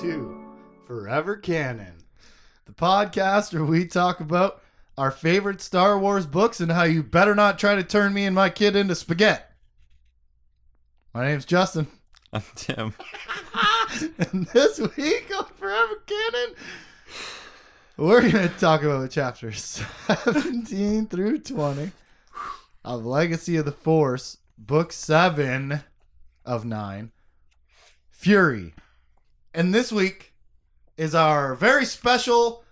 [0.00, 0.34] to
[0.86, 2.04] Forever Canon,
[2.64, 4.62] the podcast where we talk about
[4.96, 8.34] our favorite Star Wars books and how you better not try to turn me and
[8.34, 9.42] my kid into spaghetti.
[11.12, 11.86] My name's Justin,
[12.32, 12.94] I'm Tim.
[14.32, 16.54] and this week on Forever Canon,
[17.98, 19.82] we're going to talk about chapters
[20.24, 21.92] 17 through 20
[22.86, 25.82] of Legacy of the Force, book 7
[26.46, 27.12] of 9,
[28.10, 28.72] Fury.
[29.52, 30.32] And this week
[30.96, 32.62] is our very special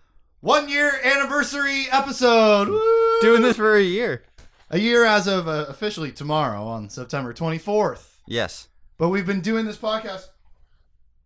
[0.41, 2.69] one year anniversary episode.
[2.69, 3.21] Woo!
[3.21, 4.23] Doing this for a year.
[4.71, 8.19] a year as of uh, officially tomorrow on September 24th.
[8.27, 8.69] Yes.
[8.97, 10.29] But we've been doing this podcast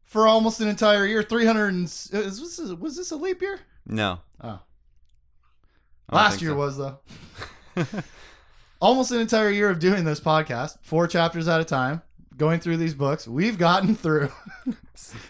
[0.05, 1.23] for almost an entire year.
[1.23, 3.61] 300 and, is this, was this a leap year?
[3.87, 4.21] No.
[4.43, 4.61] Oh.
[6.11, 6.57] Last year so.
[6.57, 6.99] was though.
[8.81, 12.03] Almost an entire year of doing this podcast, four chapters at a time,
[12.37, 13.27] going through these books.
[13.27, 14.31] We've gotten through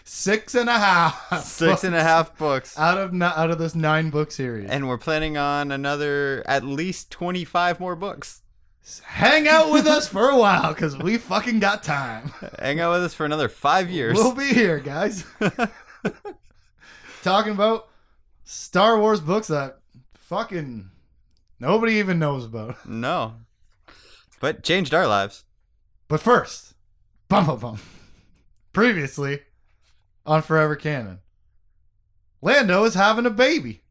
[0.03, 4.09] six and a half, six and a half books out of out of this nine
[4.09, 4.69] book series.
[4.69, 8.41] And we're planning on another at least 25 more books.
[9.03, 12.33] Hang out with us for a while because we fucking got time.
[12.59, 14.17] Hang out with us for another five years.
[14.17, 15.23] We'll be here, guys.
[17.23, 17.87] Talking about
[18.43, 19.79] Star Wars books that
[20.15, 20.89] fucking
[21.59, 22.85] nobody even knows about.
[22.87, 23.35] no.
[24.41, 25.45] But changed our lives.
[26.09, 26.72] But first,
[27.33, 27.79] bum bum bum.
[28.73, 29.41] Previously
[30.23, 31.19] on Forever Canon,
[32.43, 33.81] Lando is having a baby.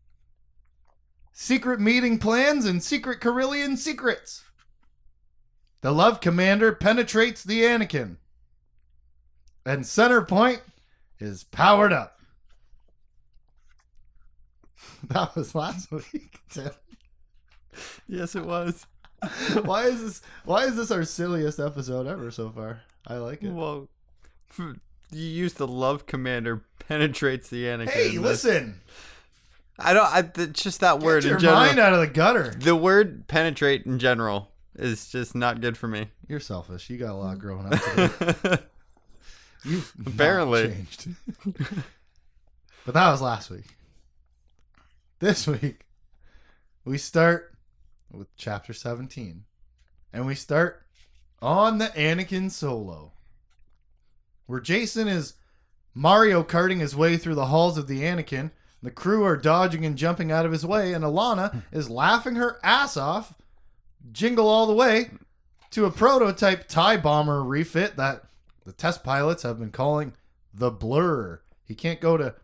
[1.32, 4.44] Secret meeting plans and secret Corellian secrets.
[5.80, 8.18] The Love Commander penetrates the Anakin.
[9.66, 10.60] And Center Point
[11.18, 12.18] is powered up.
[15.08, 16.70] That was last week, Tim.
[18.06, 18.86] Yes, it was.
[19.64, 22.82] Why is this why is this our silliest episode ever so far?
[23.06, 23.50] I like it.
[23.50, 23.88] Well,
[24.58, 24.74] you
[25.12, 27.90] use the love commander penetrates the Anakin.
[27.90, 28.80] Hey, listen.
[29.78, 30.06] I don't.
[30.06, 31.60] I, it's just that word your in general.
[31.60, 32.54] mind out of the gutter.
[32.58, 36.08] The word penetrate in general is just not good for me.
[36.28, 36.88] You're selfish.
[36.90, 37.80] You got a lot growing up.
[37.80, 38.62] to.
[39.64, 40.68] You've not Apparently.
[40.68, 41.08] changed.
[42.84, 43.76] but that was last week.
[45.20, 45.86] This week,
[46.84, 47.54] we start
[48.10, 49.44] with chapter 17.
[50.12, 50.84] And we start
[51.42, 53.12] on the Anakin Solo,
[54.46, 55.34] where Jacen is
[55.94, 58.50] Mario karting his way through the halls of the Anakin.
[58.82, 62.58] The crew are dodging and jumping out of his way, and Allana is laughing her
[62.62, 63.34] ass off,
[64.10, 65.10] jingle all the way,
[65.72, 68.24] to a prototype TIE bomber refit that
[68.64, 70.14] the test pilots have been calling
[70.54, 71.40] the Blur.
[71.64, 72.34] He can't go to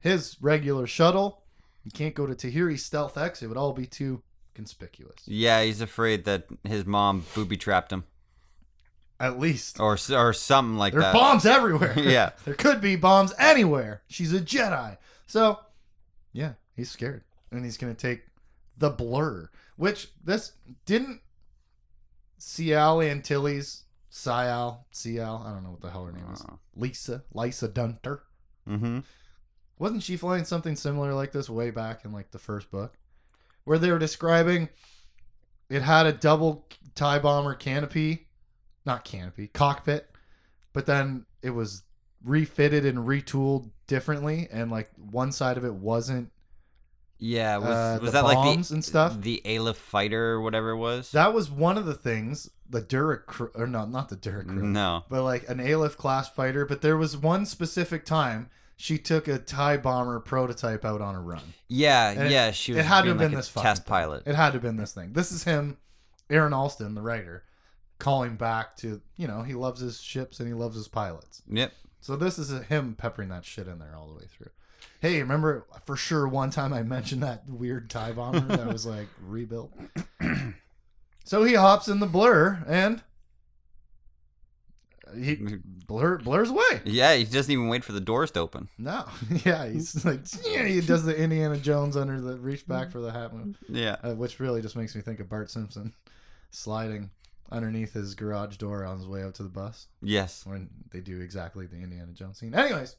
[0.00, 1.42] his regular shuttle.
[1.82, 3.42] He can't go to Tahiri's Stealth X.
[3.42, 4.22] It would all be too
[4.54, 5.22] conspicuous.
[5.26, 8.04] yeah, he's afraid that his mom booby trapped him,
[9.24, 9.80] At least.
[9.80, 11.14] or or something like There are that.
[11.14, 11.94] bombs everywhere.
[11.98, 12.30] Yeah.
[12.44, 14.02] There could be bombs anywhere.
[14.06, 14.98] She's a Jedi.
[15.26, 15.60] So,
[16.32, 17.24] yeah, he's scared.
[17.50, 18.22] And he's going to take
[18.76, 20.52] the blur, which this
[20.84, 21.20] didn't
[22.38, 26.42] Syal Antilles, Syal, Syal, I don't know what the hell her name is.
[26.42, 28.22] Uh, Lisa, Lysa Dunter.
[28.68, 28.98] mm-hmm.
[29.78, 32.94] Wasn't she flying something similar like this way back in like the first book?
[33.64, 34.68] Where they were describing
[35.70, 38.23] it had a double tie bomber canopy,
[38.86, 40.10] not canopy, cockpit,
[40.72, 41.82] but then it was
[42.24, 46.30] refitted and retooled differently and like one side of it wasn't
[47.18, 49.20] Yeah, was, Uh, was the that like bombs the and stuff?
[49.20, 51.12] The Aleph fighter or whatever it was.
[51.12, 55.04] that was one of the things the Duracr or no not the Duracr no.
[55.10, 59.38] but like an Aleph class fighter but there was one specific time she took a
[59.38, 62.50] tie bomber prototype out on a run Yeah, And it- yeah.
[62.52, 64.22] She was it had to have been like a this test pilot.
[64.26, 65.12] It had to have been this thing.
[65.12, 65.76] This is him,
[66.30, 67.44] Aaron Alston, the writer,
[67.98, 71.42] calling back to you know he loves his ships and he loves his pilots.
[71.48, 71.72] Yep.
[72.00, 74.50] So this is him peppering that shit in there all the way through.
[75.00, 79.08] Hey, remember for sure one time I mentioned that weird tie bomber that was like
[79.22, 79.72] rebuilt.
[81.24, 83.02] so he hops in the blur and
[85.18, 85.36] he
[85.86, 86.80] blur blurs away.
[86.84, 88.68] Yeah, he doesn't even wait for the doors to open.
[88.78, 89.04] No,
[89.44, 93.12] yeah, he's like yeah, he does the Indiana Jones under the reach back for the
[93.12, 93.56] hat move.
[93.68, 93.96] Yeah.
[94.02, 95.92] uh, which really just makes me think of Bart Simpson
[96.50, 97.10] sliding
[97.50, 100.44] underneath his garage door on his way out to the bus Yes.
[100.46, 102.54] when they do exactly the Indiana Jones scene.
[102.54, 102.96] Anyways,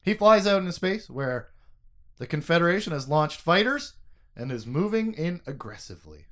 [0.00, 1.48] he flies out into space where
[2.18, 3.94] the Confederation has launched fighters
[4.36, 6.26] and is moving in aggressively.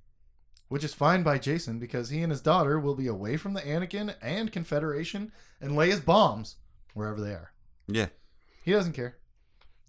[0.68, 3.60] Which is fine by Jacen because he and his daughter will be away from the
[3.60, 5.30] Anakin and Confederation
[5.60, 6.56] and lay his bombs
[6.94, 7.52] wherever they are.
[7.86, 8.06] Yeah.
[8.64, 9.18] He doesn't care.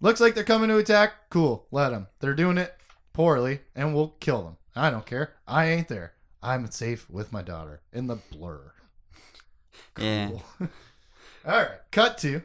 [0.00, 1.30] Looks like they're coming to attack.
[1.30, 2.08] Cool, let them.
[2.20, 2.74] They're doing it
[3.14, 4.56] poorly, and we'll kill them.
[4.76, 5.32] I don't care.
[5.46, 6.12] I ain't there.
[6.44, 8.72] I'm safe with my daughter in the blur.
[9.98, 10.28] Yeah.
[10.28, 10.42] Cool.
[11.46, 12.42] All right, cut to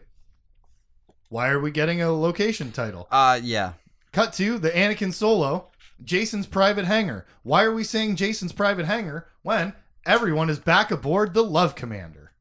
[1.27, 3.07] Why are we getting a location title?
[3.11, 3.73] Uh, yeah.
[4.13, 5.67] Cut to the Anakin Solo,
[6.03, 7.25] Jacen's private hangar.
[7.43, 9.73] Why are we saying Jacen's private hangar when
[10.05, 12.31] everyone is back aboard the Love Commander?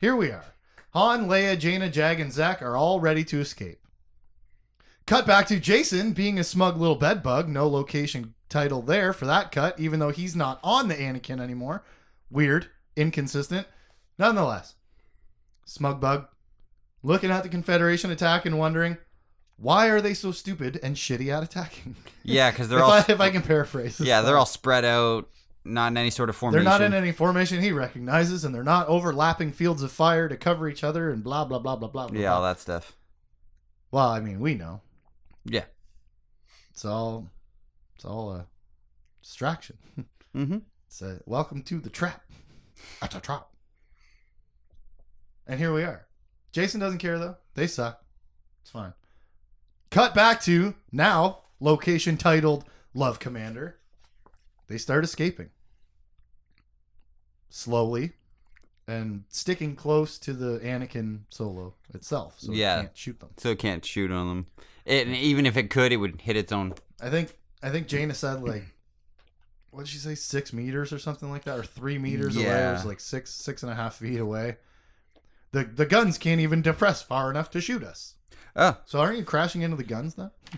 [0.00, 0.54] Here we are.
[0.94, 3.80] Han, Leia, Jaina, Jag, and Zekk are all ready to escape.
[5.06, 7.48] Cut back to Jacen being a smug little bedbug.
[7.48, 11.84] No location title there for that cut, even though he's not on the Anakin anymore.
[12.30, 13.66] Weird, inconsistent.
[14.18, 14.74] Nonetheless,
[15.64, 16.26] smug bug
[17.02, 18.98] looking at the Confederation attack and wondering
[19.56, 21.96] why are they so stupid and shitty at attacking?
[22.24, 22.90] Yeah, because they're if, all.
[22.90, 23.98] I, if I can paraphrase.
[24.00, 25.30] yeah, they're all spread out,
[25.64, 26.62] not in any sort of formation.
[26.62, 30.36] They're not in any formation he recognizes, and they're not overlapping fields of fire to
[30.36, 32.08] cover each other and blah blah blah blah blah.
[32.08, 32.92] blah Yeah, all that stuff.
[33.90, 34.82] Well, I mean, we know
[35.46, 35.64] Yeah.
[36.70, 37.30] it's all
[37.98, 38.46] it's all a
[39.20, 39.76] distraction.
[40.36, 40.58] Mm-hmm.
[40.86, 42.22] It's a welcome to the trap.
[43.00, 43.48] That's a trap.
[45.48, 46.06] And here we are.
[46.52, 47.38] Jacen doesn't care though.
[47.54, 48.00] They suck.
[48.62, 48.92] It's fine.
[49.90, 53.78] Cut back to now location titled Love Commander.
[54.68, 55.50] They start escaping
[57.50, 58.12] slowly
[58.86, 62.76] and sticking close to the Anakin solo itself, so Yeah.
[62.78, 63.30] it can't shoot them.
[63.38, 64.46] So it can't shoot on them.
[64.84, 66.74] It, and even if it could, it would hit its own.
[67.00, 68.64] I think I think Jaina said like
[69.70, 72.46] what did she say six meters or something like that or three meters away.
[72.46, 74.56] It was like six six and a half feet away.
[75.52, 78.14] The the guns can't even depress far enough to shoot us.
[78.56, 80.30] Oh, So aren't you crashing into the guns then?
[80.52, 80.56] uh,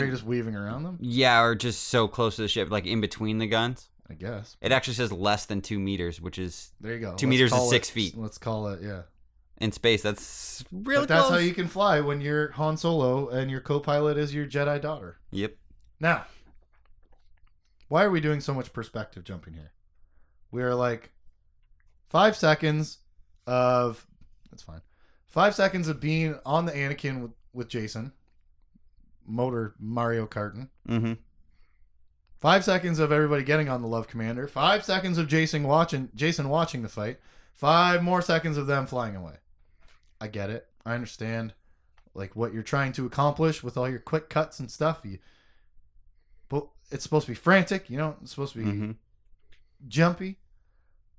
[0.00, 0.98] are you just weaving around them?
[1.00, 3.88] yeah, or just so close to the ship, like in between the guns.
[4.10, 4.56] I guess.
[4.60, 7.14] It actually says less than two meters, which is There you go.
[7.14, 8.16] Two meters is six it- feet.
[8.18, 9.02] Let's call it yeah.
[9.58, 10.02] in space.
[10.02, 11.32] That's really but that's close.
[11.32, 15.18] how you can fly when you're Han Solo and your co-pilot is your Jedi daughter.
[15.30, 15.54] Yep.
[16.02, 16.26] Now,
[17.86, 19.70] why are we doing so much perspective jumping here?
[20.50, 21.12] We are like
[22.08, 22.98] five seconds
[23.46, 24.04] of
[24.50, 24.80] that's fine.
[25.28, 28.10] Five seconds of being on the Anakin with, with Jacen,
[29.24, 30.68] motor Mario Karting.
[30.88, 31.12] Mm-hmm.
[32.40, 34.48] Five seconds of everybody getting on the Love Commander.
[34.48, 37.20] Five seconds of Jacen watching Jacen watching the fight.
[37.54, 39.34] Five more seconds of them flying away.
[40.20, 40.66] I get it.
[40.84, 41.54] I understand,
[42.12, 45.02] like what you're trying to accomplish with all your quick cuts and stuff.
[45.04, 45.18] You,
[46.52, 47.88] but it's supposed to be frantic.
[47.90, 48.90] You know, it's supposed to be Mm-hmm.
[49.88, 50.36] jumpy.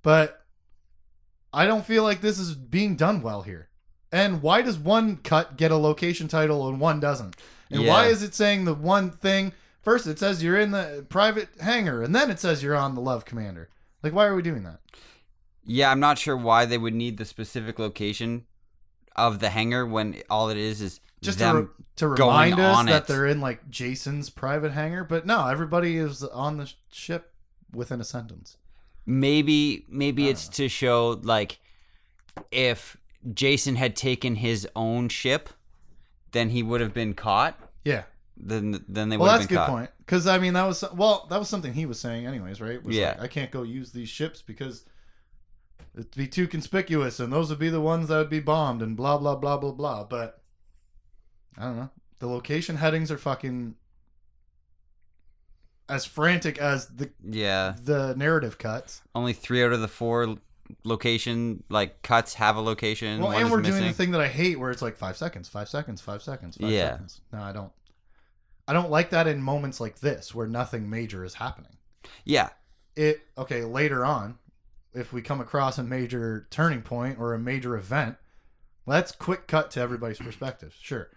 [0.03, 0.45] But
[1.51, 3.69] I don't feel like this is being done well here.
[4.11, 7.35] And why does one cut get a location title and one doesn't?
[7.71, 11.49] And why is it saying the one thing first it says you're in the private
[11.59, 13.69] hangar and then it says you're on the Love Commander?
[14.03, 14.79] Like why are we doing that?
[15.65, 18.45] Yeah, I'm not sure why they would need the specific location
[19.15, 21.67] of the hangar when all it is is Just to, re-
[21.97, 23.07] to remind us that it.
[23.07, 27.33] they're in like Jacen's private hangar, but no, everybody is on the ship
[27.73, 28.57] within a sentence.
[29.05, 31.59] maybe maybe it's to show like
[32.51, 32.97] if
[33.29, 35.49] Jacen had taken his own ship,
[36.31, 37.59] then he would have been caught.
[37.85, 38.03] Yeah.
[38.37, 39.69] Then then they Well, would have that's a good caught.
[39.69, 39.89] point.
[39.99, 42.83] Because I mean, that was well, that was something he was saying, anyways, right?
[42.83, 43.09] Was Yeah.
[43.09, 44.85] like, I can't go use these ships because
[45.95, 48.97] it'd be too conspicuous, and those would be the ones that would be bombed, and
[48.97, 50.03] blah blah blah blah blah.
[50.03, 50.41] But
[51.57, 51.89] I don't know.
[52.19, 53.75] The location headings are fucking
[55.89, 59.01] as frantic as the Yeah, the narrative cuts.
[59.13, 60.37] only three out of the four
[60.83, 63.21] location like cuts have a location.
[63.21, 63.73] Well, and we're missing.
[63.79, 66.57] doing the thing that I hate, where it's like five seconds, five seconds, five seconds,
[66.57, 66.91] five Yeah.
[66.91, 67.21] seconds.
[67.31, 67.71] No, I don't.
[68.67, 71.75] I don't like that in moments like this where nothing major is happening.
[72.23, 72.49] Yeah,
[72.95, 74.37] it okay later on
[74.93, 78.15] if we come across a major turning point or a major event
[78.85, 81.09] let's quick cut to everybody's perspective sure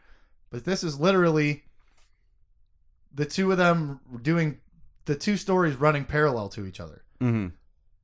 [0.50, 1.64] but this is literally
[3.14, 4.60] the two of them doing
[5.06, 7.02] the two stories running parallel to each other.
[7.20, 7.48] Hmm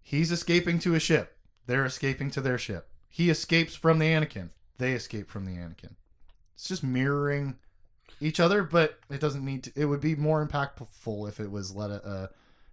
[0.02, 1.36] he's escaping to a ship.
[1.66, 2.88] They're escaping to their ship.
[3.08, 4.50] He escapes from the anakin.
[4.78, 5.94] They escape from the anakin.
[6.54, 7.56] It's just mirroring
[8.20, 11.74] each other but it doesn't need to it would be more impactful if it was
[11.74, 12.28] let uh,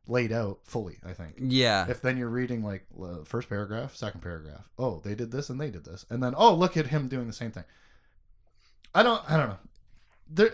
[0.05, 1.35] laid out fully i think.
[1.39, 4.69] Yeah, if then you're reading like uh, first paragraph, second paragraph.
[4.77, 7.25] Oh, they did this and they did this, and then oh, look at him doing
[7.25, 7.63] the same thing.
[8.93, 9.21] I don't.
[9.29, 9.57] I don't know.
[10.29, 10.51] There.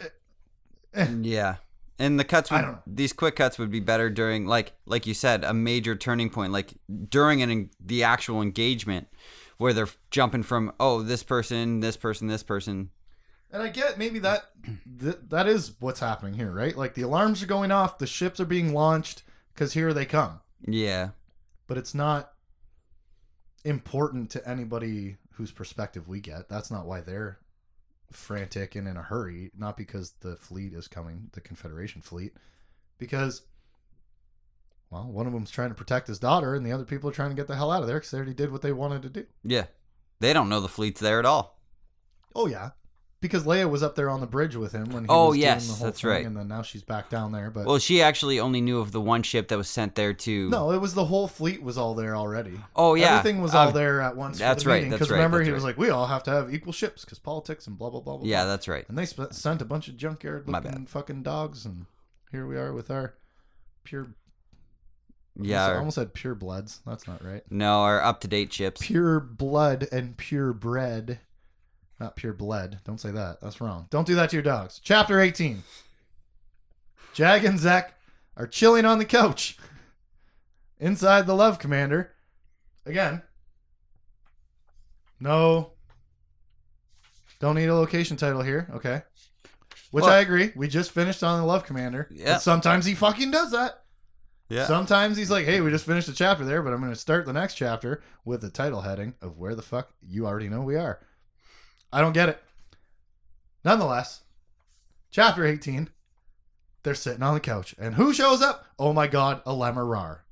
[0.93, 1.55] eh, yeah.
[1.97, 2.81] And the cuts I would don't know.
[2.85, 6.51] these quick cuts would be better during like like you said a major turning point
[6.51, 6.73] like
[7.09, 9.07] during an the actual engagement
[9.57, 12.89] where they're jumping from oh this person this person this person
[13.49, 14.49] And I get maybe that
[14.99, 16.75] th- that is what's happening here, right?
[16.75, 19.23] Like the alarms are going off, the ships are being launched
[19.53, 20.41] because here they come.
[20.67, 21.11] yeah
[21.67, 22.33] But it's not
[23.63, 26.49] important to anybody whose perspective we get.
[26.49, 27.39] That's not why they're
[28.11, 29.51] frantic and in a hurry.
[29.57, 32.33] Not because the fleet is coming, the Confederation fleet,
[32.97, 33.41] because
[34.91, 37.29] well, one of them's trying to protect his daughter, and the other people are trying
[37.31, 39.09] to get the hell out of there because they already did what they wanted to
[39.09, 39.25] do.
[39.43, 39.65] yeah
[40.19, 41.59] they don't know the fleet's there at all
[42.37, 42.71] Oh yeah,
[43.25, 45.65] because Leia was up there on the bridge with him when he Oh, was yes,
[45.65, 46.25] doing the whole that's thing, right.
[46.25, 47.49] and then now she's back down there.
[47.51, 50.49] But Well, she actually only knew of the one ship that was sent there to.
[50.49, 52.59] no, it was the whole fleet was all there already.
[52.75, 53.17] Oh yeah.
[53.19, 54.39] Everything was all Uh, there at once.
[54.39, 55.69] that's for the right, meeting, that's Because right, remember, that's he was right.
[55.69, 58.27] like, "We all have to have equal ships because politics and blah blah blah blah."
[58.27, 58.51] Yeah, blah.
[58.51, 58.85] that's right.
[58.89, 61.85] and they sp- sent a bunch of junkyard My looking fucking dogs, and
[62.31, 63.15] here we are with our
[63.83, 64.07] pure.
[65.37, 65.65] Yeah.
[65.65, 66.79] I our- almost said pure bloods.
[66.85, 67.43] That's not right.
[67.49, 68.81] no, our up to date ships.
[68.81, 71.19] Pure blood and pure bread.
[71.99, 72.79] Not pure bled.
[72.83, 73.39] Don't say that.
[73.41, 73.87] That's wrong.
[73.89, 74.79] Don't do that to your dogs.
[74.83, 75.63] Chapter 18.
[77.13, 77.91] Jag and Zekk
[78.35, 79.57] are chilling on the couch
[80.79, 82.11] inside the Love Commander.
[82.85, 83.21] Again.
[85.19, 85.71] No.
[87.39, 88.69] Don't need a location title here.
[88.73, 89.01] Okay.
[89.91, 90.51] Which Well- I agree.
[90.55, 92.09] We just finished on the Love Commander.
[92.11, 92.37] Yeah.
[92.37, 93.83] Sometimes he fucking does that.
[94.49, 94.67] Yeah.
[94.67, 97.25] Sometimes he's like, hey, we just finished a chapter there, but I'm going to start
[97.25, 100.75] the next chapter with the title heading of where the fuck you already know we
[100.75, 100.99] are.
[101.91, 102.41] I don't get it.
[103.63, 104.21] Nonetheless,
[105.11, 105.89] chapter 18,
[106.83, 107.73] they're sitting on the couch.
[107.79, 108.65] And who shows up?
[108.77, 110.23] Oh my god, Alema Rar.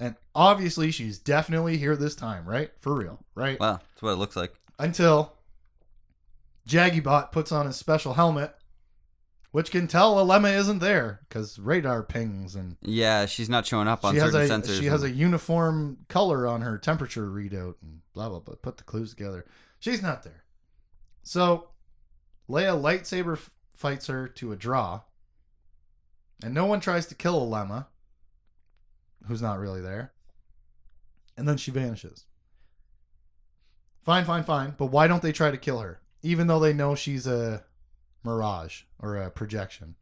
[0.00, 2.70] And obviously, she's definitely here this time, right?
[2.78, 3.58] For real, right?
[3.58, 4.54] Wow, that's what it looks like.
[4.78, 5.32] Until
[6.68, 8.54] Jaggybot puts on his special helmet,
[9.50, 14.04] which can tell Alema isn't there because radar pings and Yeah, she's not showing up
[14.04, 14.78] on she has certain a sensors.
[14.78, 18.54] she has a uniform color on her temperature readout and blah blah blah.
[18.60, 19.46] Put the clues together.
[19.80, 20.44] She's not there.
[21.28, 21.68] So
[22.48, 23.38] Leia lightsaber
[23.74, 25.02] fights her to a draw,
[26.42, 27.88] and no one tries to kill Alema,
[29.26, 30.14] who's not really there.
[31.36, 32.24] And then she vanishes.
[34.00, 34.74] Fine, fine, fine.
[34.78, 37.62] But why don't they try to kill her, even though they know she's a
[38.24, 39.96] mirage or a projection?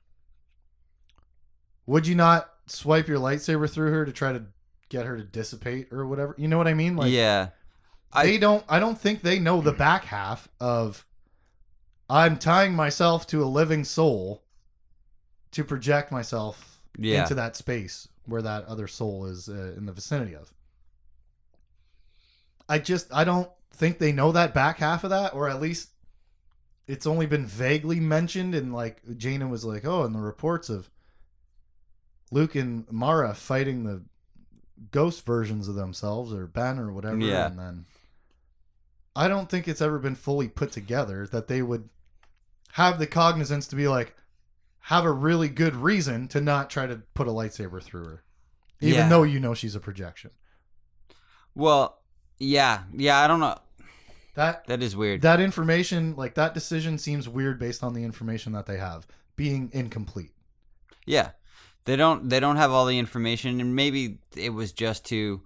[1.86, 4.44] Would you not swipe your lightsaber through her to try to
[4.90, 6.36] get her to dissipate or whatever?
[6.38, 6.94] You know what I mean?
[6.94, 7.48] Like yeah.
[8.14, 11.04] they don't I don't think they know the back half of
[12.08, 14.42] I'm tying myself to a living soul
[15.52, 17.22] to project myself Yeah.
[17.22, 20.52] into that space where that other soul is uh, in the vicinity of.
[22.68, 25.90] I just I don't think they know that back half of that or at least
[26.88, 30.88] it's only been vaguely mentioned and like Jaina was like, "Oh, and the reports of
[32.30, 34.02] Luke and Mara fighting the
[34.90, 37.46] ghost versions of themselves or Ben or whatever Yeah.
[37.46, 37.84] and then
[39.14, 41.88] I don't think it's ever been fully put together that they would
[42.72, 44.14] have the cognizance to be like
[44.80, 48.22] have a really good reason to not try to put a lightsaber through her.
[48.80, 49.08] Even Yeah.
[49.08, 50.30] though you know she's a projection.
[51.54, 52.02] Well,
[52.38, 53.18] yeah, yeah.
[53.18, 53.58] I don't know.
[54.34, 55.22] That That is weird.
[55.22, 59.70] that information, like that decision seems weird based on the information that they have being
[59.72, 60.32] incomplete.
[61.06, 61.30] Yeah.
[61.86, 65.42] They don't they don't have all the information and maybe it was just to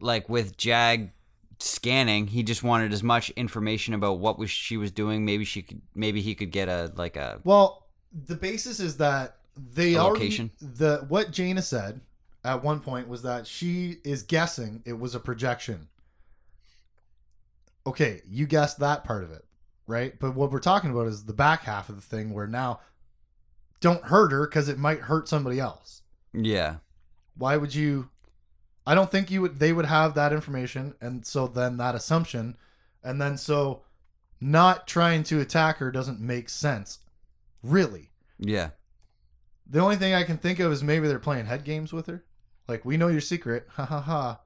[0.00, 1.10] like with Jag
[1.58, 5.24] scanning, he just wanted as much information about what was she was doing.
[5.24, 9.36] Maybe she could maybe he could get a like a Well, the basis is that
[9.56, 10.50] they already location?
[10.60, 12.00] the what Jaina said
[12.44, 15.88] at one point was that she is guessing it was a projection.
[17.86, 19.44] Okay, you guessed that part of it,
[19.86, 20.18] right?
[20.18, 22.80] But what we're talking about is the back half of the thing where now
[23.80, 26.02] don't hurt her because it might hurt somebody else.
[26.32, 26.76] yeah.
[27.36, 28.10] Why would you
[28.86, 32.56] I don't think you would they would have that information and so then that assumption
[33.02, 33.82] and then so
[34.40, 36.98] not trying to attack her doesn't make sense.
[37.62, 38.10] Really.
[38.38, 38.70] Yeah.
[39.66, 42.24] The only thing I can think of is maybe they're playing head games with her.
[42.68, 43.66] Like, we know your secret.
[43.76, 44.40] Ha ha ha.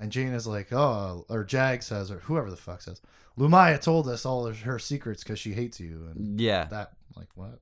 [0.00, 3.00] And Jane is like, oh, or Jag says, or whoever the fuck says,
[3.38, 6.08] Lumiya told us all her secrets because she hates you.
[6.14, 6.64] And Yeah.
[6.66, 7.58] that, like, what?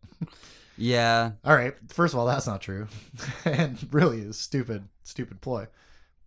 [0.78, 1.32] Yeah.
[1.44, 1.74] all right.
[1.88, 2.86] First of all, that's not true.
[3.44, 5.66] and really is stupid, stupid ploy.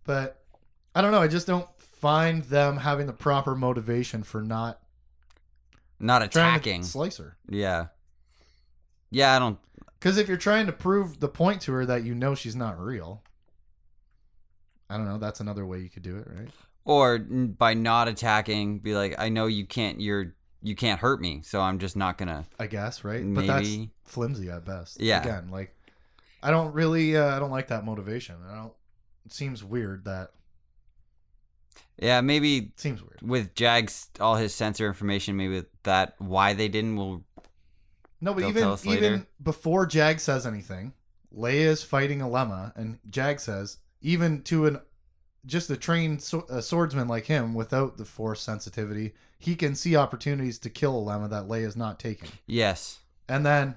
[0.06, 0.42] But
[0.94, 1.20] I don't know.
[1.20, 4.80] I just don't find them having the proper motivation for not
[5.98, 6.82] Not attacking.
[6.82, 7.36] to slice her.
[7.48, 7.86] Yeah.
[9.10, 9.58] Yeah, I don't
[9.98, 12.78] Because if you're trying to prove the point to her that you know she's not
[12.80, 13.22] real,
[14.88, 15.18] I don't know.
[15.18, 16.50] That's another way you could do it, right?
[16.84, 21.40] or by not attacking be like I know you can't you're you can't hurt me,
[21.42, 23.22] so I'm just not going to I guess, right?
[23.34, 23.90] But that's Maybe.
[24.04, 25.00] flimsy at best.
[25.00, 25.20] Yeah.
[25.20, 25.74] Again, like
[26.42, 28.36] I don't really, uh, I don't like that motivation.
[28.48, 28.72] I don't.
[29.28, 30.30] Seems weird that.
[31.98, 33.20] Yeah, maybe seems weird.
[33.22, 37.24] with Jag's all his sensor information, maybe that why they didn't will
[38.20, 40.92] No, but even tell us even before Jag says anything,
[41.34, 44.80] Leia is fighting Alema, and Jag says even to an
[45.46, 49.96] just a trained so- a swordsman like him without the force sensitivity, he can see
[49.96, 52.30] opportunities to kill Alema that Leia is not taking.
[52.46, 52.98] Yes.
[53.28, 53.76] And then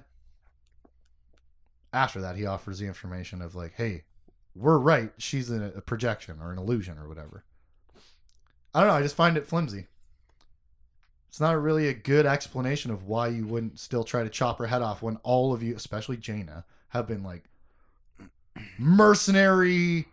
[1.92, 4.04] after that, he offers the information of like, "Hey,
[4.60, 5.12] we're right.
[5.18, 7.44] She's a, a projection or an illusion or whatever."
[8.74, 8.94] I don't know.
[8.94, 9.86] I just find it flimsy.
[11.28, 14.66] It's not really a good explanation of why you wouldn't still try to chop her
[14.66, 17.44] head off when all of you, especially Jaina, have been like
[18.78, 20.06] mercenary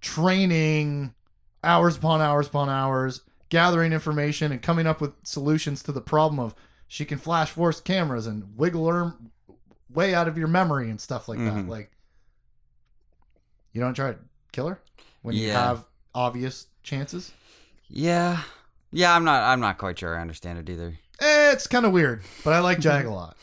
[0.00, 1.14] training
[1.62, 6.38] hours upon hours upon hours, gathering information and coming up with solutions to the problem
[6.38, 6.54] of
[6.86, 9.14] she can flash force cameras and wiggle her
[9.92, 11.54] way out of your memory and stuff like that.
[11.54, 11.68] Mhm.
[11.68, 11.90] Like,
[13.74, 14.18] you don't try to
[14.52, 14.80] kill her
[15.20, 15.62] when you Yeah.
[15.68, 17.32] have obvious chances.
[17.88, 18.40] Yeah.
[18.92, 20.98] Yeah, I'm not I'm not quite sure I understand it either.
[21.20, 23.36] Eh, it's kind of weird, but I like Jag a lot.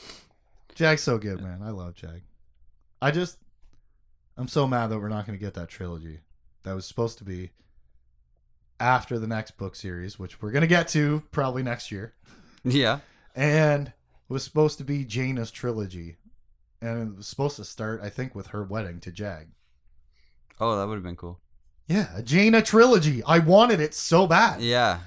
[0.73, 1.61] Jag's so good, man.
[1.61, 2.21] I love Jag.
[3.01, 3.37] I just,
[4.37, 6.19] I'm so mad that we're not going to get that trilogy
[6.63, 7.51] that was supposed to be
[8.79, 12.13] after the next book series, which we're going to get to probably next year,
[12.63, 12.99] Yeah.
[13.35, 13.93] and
[14.29, 16.17] was supposed to be Jaina's trilogy,
[16.81, 19.49] and it was supposed to start, I think, with her wedding to Jag.
[20.59, 21.39] Oh, that would have been cool.
[21.87, 23.23] Yeah, a Jaina trilogy.
[23.23, 24.61] I wanted it so bad.
[24.61, 24.99] Yeah.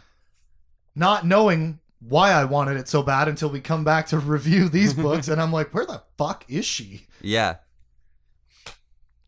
[0.95, 4.93] not knowing why I wanted it so bad until we come back to review these
[5.07, 7.07] books, and I'm like, where the fuck is she?
[7.23, 7.57] Yeah.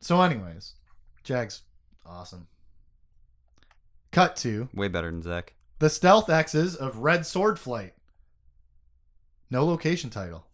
[0.00, 0.74] So, anyways,
[1.24, 1.62] Jag's
[2.04, 2.48] awesome.
[4.12, 5.48] Cut to Way better than Zekk.
[5.78, 7.94] the stealth X's of Red Sword Flight.
[9.50, 10.46] No location title.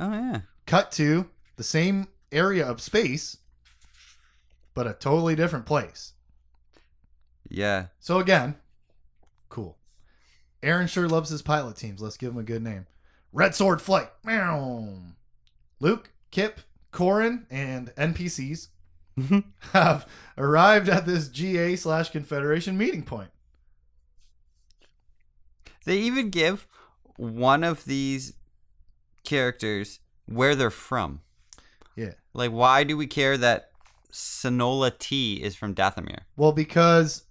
[0.00, 0.40] Oh yeah.
[0.66, 3.36] Cut to the same area of space,
[4.74, 6.12] but a totally different place.
[7.48, 7.86] Yeah.
[8.00, 8.56] So again,
[9.48, 9.78] cool.
[10.62, 12.00] Aaron sure loves his pilot teams.
[12.00, 12.86] Let's give him a good name.
[13.32, 14.10] Red Sword Flight.
[14.24, 14.98] Meow.
[15.80, 16.58] Luke, Kyp,
[16.92, 18.68] Corran, and NPCs
[19.18, 19.40] mm-hmm.
[19.72, 23.30] have arrived at this GA slash Confederation meeting point.
[25.84, 26.66] They even give
[27.16, 28.34] one of these
[29.24, 31.20] characters where they're from.
[31.96, 32.12] Yeah.
[32.32, 33.71] Like, why do we care that
[34.12, 36.20] Sonola T is from Dathomir?
[36.36, 37.24] Well, because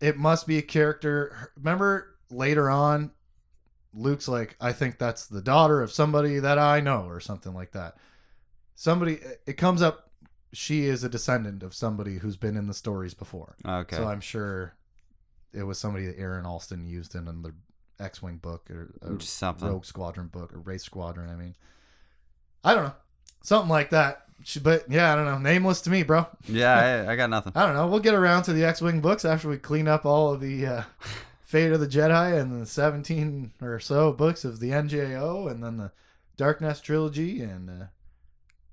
[0.00, 1.52] it must be a character.
[1.56, 3.10] Remember later on,
[3.92, 7.72] Luke's like, I think that's the daughter of somebody that I know, or something like
[7.72, 7.96] that.
[8.74, 10.10] Somebody, it comes up,
[10.52, 13.56] she is a descendant of somebody who's been in the stories before.
[13.66, 13.96] Okay.
[13.96, 14.74] So I'm sure
[15.52, 17.54] it was somebody that Aaron Alston used in another
[18.00, 19.68] X Wing book or a something.
[19.68, 21.30] Rogue Squadron book or Wraith Squadron.
[21.30, 21.54] I mean,
[22.64, 22.94] I don't know.
[23.42, 24.24] Something like that.
[24.44, 25.38] She- But yeah, I don't know.
[25.38, 26.26] Nameless to me, bro.
[26.46, 27.52] yeah, I, I got nothing.
[27.54, 27.86] I don't know.
[27.86, 30.66] We'll get around to the X Wing books after we clean up all of the
[30.66, 30.82] uh,
[31.42, 35.76] Fate of the Jedi and the 17 or so books of the NJO and then
[35.76, 35.92] the
[36.36, 37.42] Dark Nest trilogy.
[37.42, 37.84] And uh,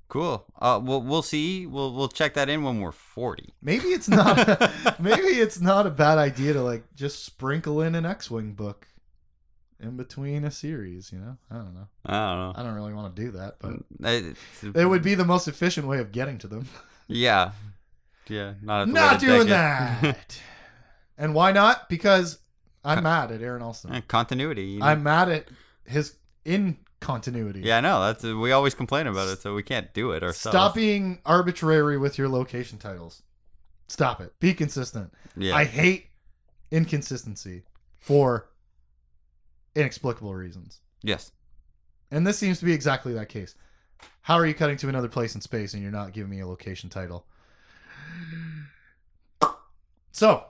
[0.07, 0.45] Cool.
[0.59, 1.67] Uh, we'll we'll see.
[1.67, 3.53] We'll we'll check that in when we're forty.
[3.61, 4.37] maybe it's not.
[4.99, 8.87] maybe it's not a bad idea to like just sprinkle in an X Wing book
[9.79, 11.11] in between a series.
[11.11, 11.87] You know, I don't know.
[12.05, 12.53] I don't know.
[12.55, 14.35] I don't really want to do that, but It,
[14.75, 16.67] it would be the most efficient way of getting to them.
[17.11, 17.53] Yeah.
[18.27, 18.53] Yeah.
[18.61, 20.39] Not, not doing that.
[21.17, 21.89] and why not?
[21.89, 22.37] Because
[22.85, 24.03] I'm mad at Aaron Alston.
[24.07, 24.65] Continuity.
[24.65, 24.85] you know?
[24.85, 25.47] I'm mad at
[25.85, 27.61] his in continuity.
[27.61, 27.99] Yeah, I know.
[28.05, 30.55] That's we always complain about it, so we can't do it ourselves.
[30.55, 33.23] Stop being arbitrary with your location titles.
[33.87, 34.39] Stop it.
[34.39, 35.11] Be consistent.
[35.35, 35.55] Yeah.
[35.55, 36.09] I hate
[36.69, 37.63] inconsistency
[37.97, 38.49] for
[39.75, 40.81] inexplicable reasons.
[41.03, 41.31] yes.
[42.11, 43.53] And this seems to be exactly that case.
[44.21, 46.47] How are you cutting to another place in space and you're not giving me a
[46.47, 47.27] location title?
[50.11, 50.45] So,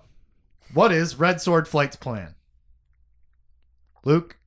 [0.74, 2.36] what is Red Sword Flight's plan?
[4.06, 4.38] Luke,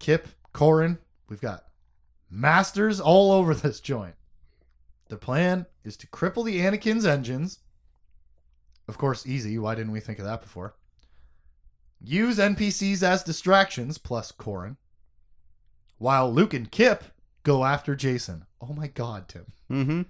[0.00, 1.64] Kyp, Corran, we've got
[2.30, 4.14] masters all over this joint.
[5.08, 7.60] The plan is to cripple the Anakin's engines.
[8.88, 9.58] Of course, easy.
[9.58, 10.76] Why didn't we think of that before?
[12.00, 14.76] Use NPCs as distractions, plus Corran
[15.98, 17.00] while Luke and Kyp
[17.42, 18.42] go after Jacen.
[18.60, 19.46] Oh my god, Tim.
[19.70, 20.02] Mm-hmm.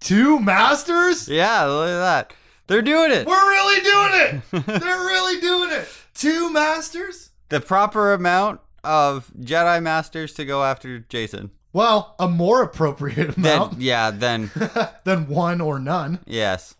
[0.00, 1.28] Two masters?
[1.28, 2.34] Yeah, look at that.
[2.66, 3.26] They're doing it.
[3.26, 4.66] We're really doing it.
[4.80, 5.88] They're really doing it.
[6.14, 7.30] Two masters?
[7.48, 11.50] the proper amount of Jedi Masters to go after Jacen.
[11.74, 14.50] Well, a more appropriate Then amount yeah, then
[15.04, 16.20] than one or none.
[16.26, 16.74] yes.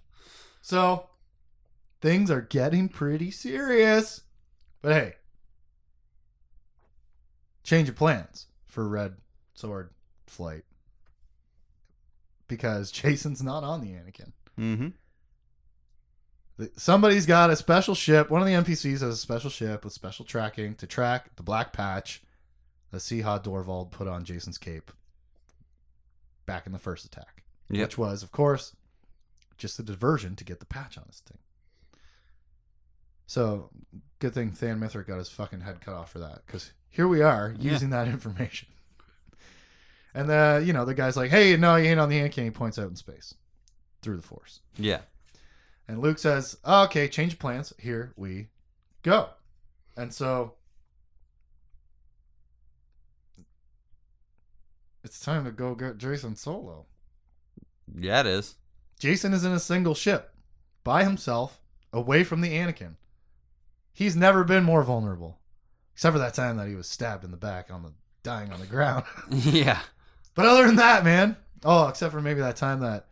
[0.62, 1.10] So,
[2.02, 4.22] things are getting pretty serious.
[4.82, 5.14] But hey,
[7.62, 9.14] change of plans for Red
[9.54, 9.90] Sword
[10.26, 10.64] Flight.
[12.48, 14.32] Because Jacen's not on the Anakin.
[14.58, 14.88] Mm-hmm.
[16.76, 18.30] Somebody's got a special ship.
[18.30, 21.72] One of the NPCs has a special ship with special tracking to track the black
[21.72, 22.22] patch
[22.90, 24.92] that Seha Dorvald put on Jacen's cape
[26.44, 27.42] back in the first attack.
[27.70, 27.80] Yep.
[27.80, 28.76] Which was, of course,
[29.56, 31.38] just a diversion to get the patch on his thing.
[33.32, 33.70] So,
[34.18, 36.42] good thing Thann Mithric got his fucking head cut off for that.
[36.46, 37.72] Because here we are Yeah.
[37.72, 38.68] using that information.
[40.12, 42.50] And the you know the guy's like, "Hey, no, you ain't on the Anakin." He
[42.50, 43.34] points out in space
[44.02, 44.60] through the Force.
[44.76, 45.00] Yeah.
[45.88, 47.72] And Luke says, oh, "Okay, change plans.
[47.78, 48.48] Here we
[49.02, 49.30] go."
[49.96, 50.56] And so
[55.02, 56.84] it's time to go get Jacen solo.
[57.98, 58.56] Yeah, it is.
[59.00, 60.34] Jacen is in a single ship
[60.84, 61.62] by himself
[61.94, 62.96] away from the Anakin.
[63.92, 65.38] He's never been more vulnerable.
[65.92, 68.60] Except for that time that he was stabbed in the back on the dying on
[68.60, 69.04] the ground.
[69.30, 69.80] yeah.
[70.34, 71.36] but other than that, man.
[71.64, 73.06] Oh, except for maybe that time that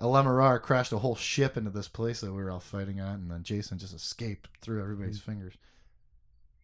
[0.00, 3.14] Alema Rar crashed a whole ship into this place that we were all fighting at,
[3.14, 5.24] and then Jacen just escaped through everybody's mm.
[5.24, 5.54] fingers.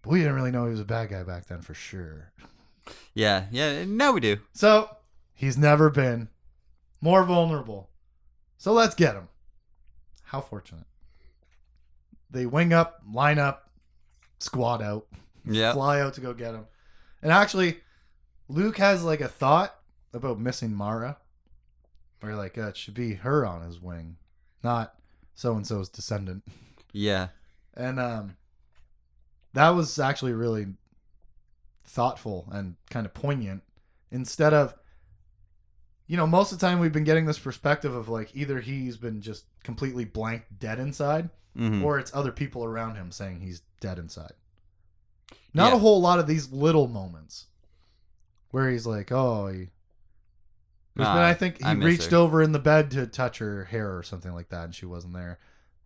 [0.03, 2.33] But we didn't really know he was a bad guy back then for sure.
[3.15, 3.47] Yeah.
[3.51, 3.85] Yeah.
[3.85, 4.38] Now we do.
[4.53, 4.97] So
[5.33, 6.29] he's never been
[7.01, 7.91] more vulnerable.
[8.59, 9.29] So let's get him.
[10.25, 10.87] How fortunate.
[12.33, 13.71] They wing up, line up,
[14.38, 15.07] squad out,
[15.45, 15.73] Yeah.
[15.75, 16.66] fly out to go get him.
[17.23, 17.79] And actually,
[18.49, 19.75] Luke has like a thought
[20.12, 21.18] about missing Mara,
[22.21, 24.16] where like uh, it should be her on his wing,
[24.64, 24.95] not
[25.35, 26.42] so and so's descendant.
[26.92, 27.29] Yeah.
[27.75, 28.37] And um,
[29.53, 30.66] that was actually really
[31.85, 33.62] thoughtful and kind of poignant.
[34.11, 34.75] Instead of,
[36.07, 38.97] you know, most of the time we've been getting this perspective of like either he's
[38.97, 41.83] been just completely blank dead inside, Mhm.
[41.83, 44.33] or it's other people around him saying he's dead inside.
[45.55, 45.77] Not Yeah.
[45.77, 47.47] a whole lot of these little moments
[48.51, 49.71] where he's like, oh, he.
[50.95, 52.17] There's been, Ah, I think he I reached her.
[52.19, 55.15] over in the bed to touch her hair or something like that, and she wasn't
[55.15, 55.38] there.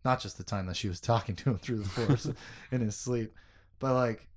[0.05, 2.29] Not just the time that she was talking to him through the force
[2.73, 3.33] in his sleep,
[3.79, 4.29] but like,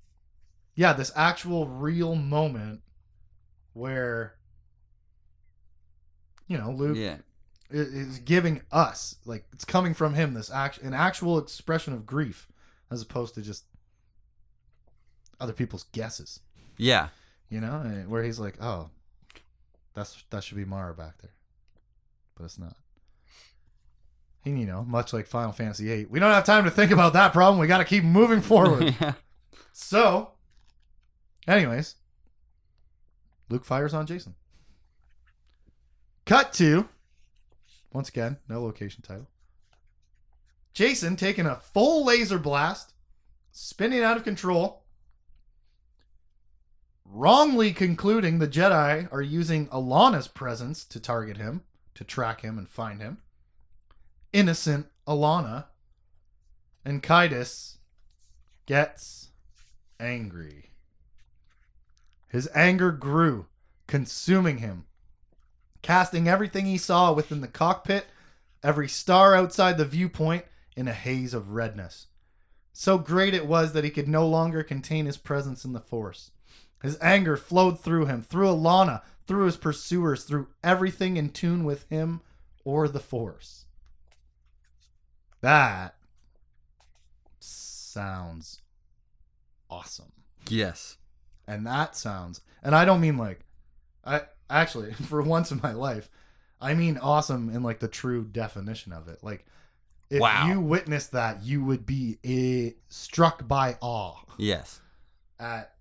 [0.75, 2.81] yeah, this actual real moment
[3.73, 4.35] where,
[6.47, 7.17] you know, Luke Yeah.
[7.71, 12.47] Is giving us like it's coming from him this act an actual expression of grief
[12.89, 13.65] as opposed to just
[15.39, 16.39] other people's guesses.
[16.77, 17.09] Yeah.
[17.49, 18.89] you know and where he's like oh
[19.93, 21.33] that's that should be mara back there.
[22.35, 22.75] But it's not.
[24.45, 27.13] And you know much like final fantasy 8 we don't have time to think about
[27.13, 27.59] that problem.
[27.59, 28.95] We got to keep moving forward.
[29.01, 29.13] Yeah.
[29.71, 30.31] so
[31.47, 31.95] anyways
[33.49, 34.33] luke fires on jacen.
[36.25, 36.87] Cut to
[37.91, 39.27] once again no location title.
[40.73, 42.93] Jacen taking a full laser blast
[43.51, 44.83] spinning out of control
[47.11, 51.63] wrongly concluding the jedi are using allana's presence to target him
[51.95, 53.17] to track him and find him.
[54.31, 55.65] Innocent alana
[56.85, 57.77] and Caedus
[58.65, 59.29] gets
[59.99, 60.71] angry.
[62.29, 63.47] His anger grew,
[63.87, 64.85] consuming him,
[65.81, 68.05] casting everything he saw within the cockpit,
[68.63, 72.07] every star outside the viewpoint, in a haze of redness.
[72.71, 76.31] So great it was that he could no longer contain his presence in the Force.
[76.81, 81.89] His anger flowed through him, through Allana, through his pursuers, through everything in tune with
[81.89, 82.21] him
[82.63, 83.65] or the Force.
[85.41, 85.95] That
[87.39, 88.61] sounds
[89.69, 90.11] awesome.
[90.47, 90.97] Yes.
[91.47, 93.41] And that sounds, and I don't mean like,
[94.05, 96.09] I actually, for once in my life,
[96.61, 99.19] I mean awesome in like the true definition of it.
[99.23, 99.45] Like,
[100.09, 100.47] if Wow.
[100.47, 104.81] you witnessed that, you would be eh, struck by awe Yes.
[105.39, 105.73] at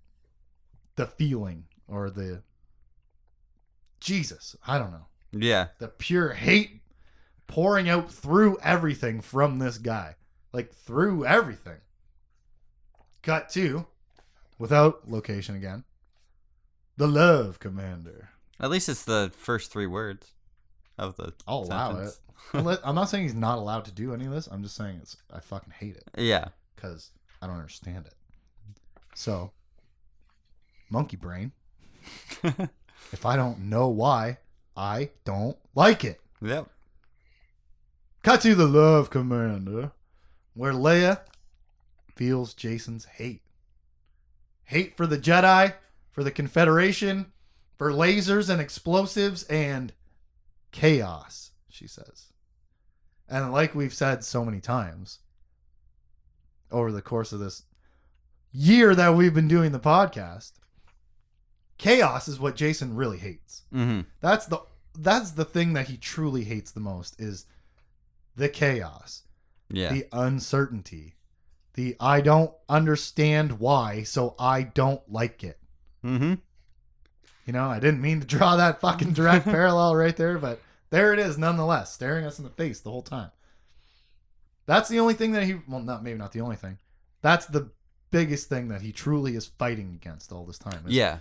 [0.95, 2.43] the feeling or the
[3.99, 4.55] Jesus.
[4.67, 5.05] I don't know.
[5.31, 5.67] Yeah.
[5.79, 6.81] The pure hate
[7.47, 10.15] pouring out through everything from this guy.
[10.53, 11.77] Like through everything.
[13.21, 13.85] Cut to,
[14.57, 15.83] without location again,
[16.97, 18.29] the Love Commander.
[18.59, 20.31] At least it's the first three words
[20.97, 21.33] of the.
[21.47, 22.19] I'll allow sentence.
[22.53, 22.79] it.
[22.83, 24.47] I'm not saying he's not allowed to do any of this.
[24.47, 26.49] I'm just saying it's I fucking hate it Yeah.
[26.75, 28.13] because I don't understand it.
[29.15, 29.51] So,
[30.89, 31.51] monkey brain.
[33.11, 34.37] if I don't know why,
[34.75, 36.19] I don't like it.
[36.41, 36.69] Yep.
[38.23, 39.91] Cut to the Love Commander,
[40.53, 41.21] where Leia
[42.15, 43.41] feels Jacen's hate.
[44.65, 45.73] Hate for the Jedi,
[46.11, 47.31] for the Confederation,
[47.79, 49.93] for lasers and explosives, and
[50.71, 52.27] chaos, she says.
[53.27, 55.19] And like we've said so many times
[56.71, 57.63] over the course of this
[58.51, 60.51] year that we've been doing the podcast,
[61.77, 63.63] chaos is what Jacen really hates.
[63.73, 64.01] Mm-hmm.
[64.21, 64.59] That's the
[64.97, 67.45] that's the thing that he truly hates the most is
[68.35, 69.23] the chaos,
[69.71, 69.93] Yeah.
[69.93, 71.15] the uncertainty,
[71.75, 75.59] the I don't understand why, so I don't like it.
[76.03, 76.33] mm-hmm.
[77.49, 81.13] You know, I didn't mean to draw that fucking direct parallel right there, but there
[81.13, 83.31] it is nonetheless, staring us in the face the whole time.
[84.67, 86.77] That's the only thing that he well not maybe not the only thing.
[87.23, 87.71] That's the
[88.11, 90.83] biggest thing that he truly is fighting against all this time.
[90.85, 91.17] Yeah.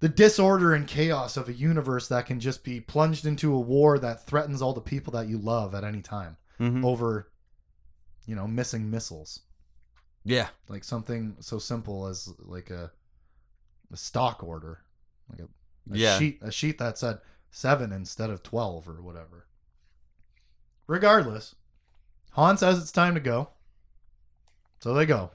[0.00, 3.98] the disorder and chaos of a universe that can just be plunged into a war
[3.98, 6.84] that threatens all the people that you love at any time Mm-hmm.
[6.84, 7.30] over
[8.26, 9.40] you know missing missiles
[10.24, 10.48] Yeah.
[10.68, 12.90] like something so simple as like a,
[13.90, 14.82] a stock order,
[15.30, 16.18] like a, a Yeah.
[16.18, 17.18] sheet a sheet that said
[17.50, 19.46] seven instead of twelve or whatever.
[20.86, 21.54] Regardless,
[22.32, 23.50] Han says it's time to go,
[24.80, 25.30] so they go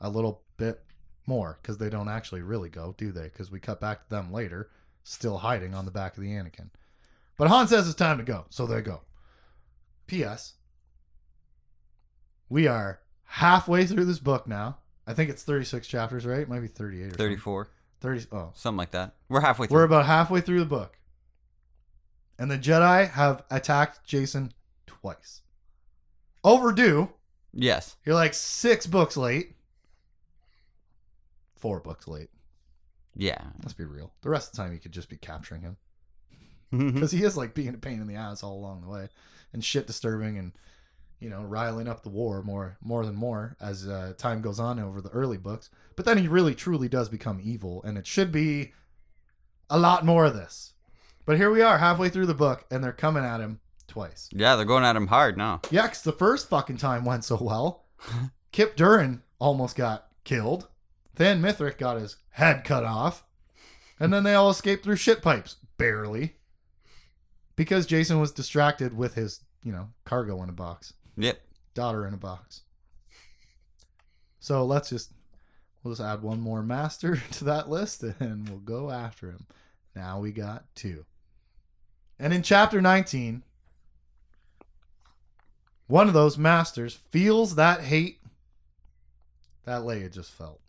[0.00, 0.82] a little bit
[1.26, 3.24] more because they don't actually really go, do they?
[3.24, 4.70] Because we cut back to them later,
[5.04, 6.70] still hiding on the back of the Anakin.
[7.36, 9.02] But Han says it's time to go, so they go.
[10.08, 10.54] P.S.
[12.48, 14.78] We are halfway through this book now.
[15.06, 16.40] I think it's 36 chapters, right?
[16.40, 17.38] It might be 38 or something.
[18.02, 18.30] 34.
[18.40, 18.44] 30.
[18.46, 19.14] Oh, Something like that.
[19.28, 19.76] We're halfway through.
[19.76, 20.98] we're about halfway through the book.
[22.38, 24.52] And the Jedi have attacked Jason
[24.86, 25.42] twice.
[26.44, 27.10] Overdue.
[27.52, 27.96] yes.
[28.04, 29.54] You're like six books late.
[31.56, 32.30] Four books late.
[33.14, 33.40] Yeah.
[33.60, 34.12] Let's be real.
[34.22, 35.76] The rest of the time, you could just be capturing him.
[36.72, 36.90] Mm-hmm.
[36.94, 39.08] Because he is like being a pain in the ass all along the way
[39.52, 40.52] and shit disturbing and,
[41.22, 44.78] you know, riling up the war more more than more as uh, time goes on
[44.80, 45.70] over the early books.
[45.96, 48.72] But then he really truly does become evil, and it should be
[49.70, 50.72] a lot more of this.
[51.24, 54.28] But here we are, halfway through the book, and they're coming at him twice.
[54.32, 55.60] yeah, they're going at him hard now.
[55.70, 57.84] Yeah, 'cause the first fucking time went so well.
[58.52, 60.68] Kyp Durron almost got killed.
[61.14, 63.24] Thann Mithric got his head cut off.
[64.00, 65.56] And then they all escaped through shit pipes.
[65.78, 66.36] Barely.
[67.54, 70.94] Because Jacen was distracted with his, you know, cargo in a box.
[71.16, 71.40] Yep.
[71.74, 72.62] Daughter in a box.
[74.40, 75.12] So let's just
[75.82, 79.46] we'll just add one more master to that list and we'll go after him.
[79.94, 81.04] Now we got two.
[82.18, 83.42] And in chapter 19,
[85.86, 88.20] one of those masters feels that hate
[89.64, 90.60] that Leia just felt.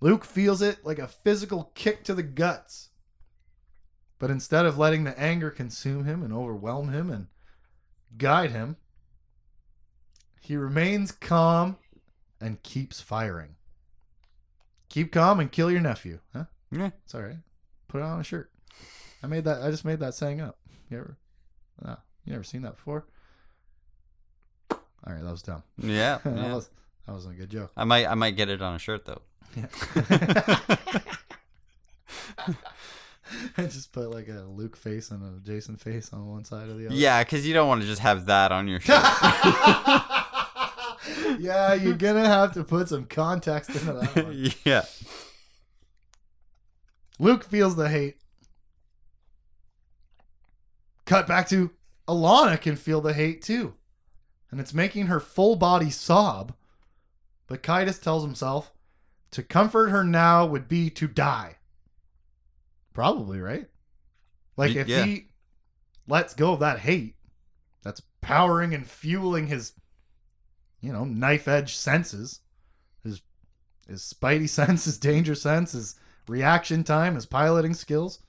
[0.00, 2.90] Luke feels it like a physical kick to the guts.
[4.18, 7.28] But instead of letting the anger consume him and overwhelm him and
[8.16, 8.76] guide him,
[10.44, 11.78] he remains calm
[12.38, 13.56] and keeps firing.
[14.90, 16.44] Keep calm and kill your nephew, huh?
[16.70, 16.90] Yeah.
[17.02, 17.38] It's all right.
[17.88, 18.50] Put it on a shirt.
[19.22, 19.62] I made that.
[19.62, 20.58] I just made that saying up.
[20.90, 21.16] You ever?
[21.82, 23.06] No, you never seen that before.
[24.70, 25.62] All right, that was dumb.
[25.78, 26.18] Yeah.
[26.24, 26.54] that yeah.
[26.54, 26.68] was
[27.06, 27.72] that wasn't a good joke.
[27.74, 29.22] I might I might get it on a shirt though.
[29.56, 29.66] Yeah.
[33.56, 36.78] I just put like a Luke face and a Jacen face on one side of
[36.78, 36.94] the other.
[36.94, 39.02] Yeah, because you don't want to just have that on your shirt.
[41.38, 44.52] Yeah, you're gonna have to put some context into that one.
[44.64, 44.84] yeah.
[47.18, 48.16] Luke feels the hate.
[51.06, 51.70] Cut back to
[52.08, 53.74] Allana can feel the hate too.
[54.50, 56.54] And it's making her full body sob.
[57.46, 58.72] But Caedus tells himself
[59.32, 61.56] to comfort her now would be to die.
[62.92, 63.68] Probably, right?
[64.56, 65.04] Like if yeah.
[65.04, 65.28] he
[66.06, 67.16] lets go of that hate
[67.82, 69.72] that's powering and fueling his
[70.84, 72.40] you know, knife edge senses,
[73.02, 73.22] his
[73.88, 75.96] his spidey sense, his danger sense, his
[76.28, 78.20] reaction time, his piloting skills.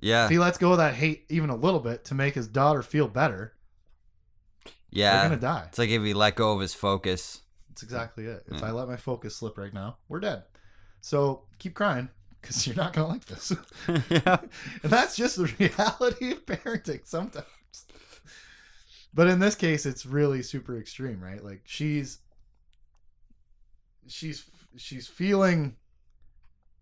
[0.00, 0.24] Yeah.
[0.24, 2.82] If he lets go of that hate even a little bit to make his daughter
[2.82, 3.54] feel better,
[4.90, 5.12] Yeah.
[5.20, 5.64] they're gonna die.
[5.68, 7.40] It's like if he let go of his focus.
[7.68, 8.44] That's exactly it.
[8.48, 8.66] If Yeah.
[8.66, 10.44] I let my focus slip right now, we're dead.
[11.00, 12.08] So keep crying
[12.40, 13.52] because you're not gonna like this.
[14.10, 14.36] yeah.
[14.82, 17.46] and that's just the reality of parenting sometimes.
[19.14, 21.42] But in this case, it's really super extreme, right?
[21.42, 22.18] Like she's
[24.06, 24.44] she's
[24.76, 25.76] she's feeling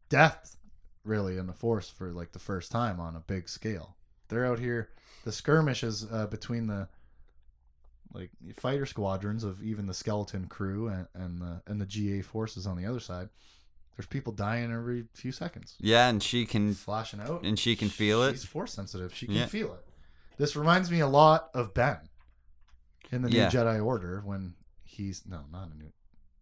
[0.09, 0.57] death
[1.05, 3.97] really in the force for like the first time on a big scale.
[4.29, 4.90] They're out here.
[5.25, 6.88] The skirmishes uh, between the
[8.12, 12.66] like fighter squadrons of even the skeleton crew and, and the and the GA forces
[12.66, 13.29] on the other side.
[13.97, 17.42] There's people dying every few seconds Yeah, and she can flashing out.
[17.45, 18.33] and she can feel it.
[18.33, 19.14] She's force sensitive.
[19.14, 19.47] She can Yeah.
[19.47, 19.85] feel it.
[20.38, 21.99] This reminds me a lot of Ben
[23.12, 23.44] in the Yeah.
[23.48, 25.92] new Jedi Order when he's no, not a new.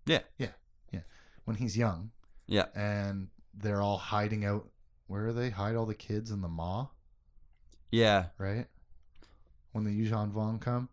[0.06, 0.20] Yeah.
[0.38, 0.48] yeah,
[0.92, 1.00] yeah.
[1.44, 2.12] When he's young
[2.46, 2.66] Yeah.
[2.74, 4.68] and they're all hiding out.
[5.06, 5.50] Where are they?
[5.50, 6.88] Hide all the kids in the maw,
[7.90, 8.26] Yeah.
[8.38, 8.66] right?
[9.72, 10.88] When the Yuuzhan Vong come,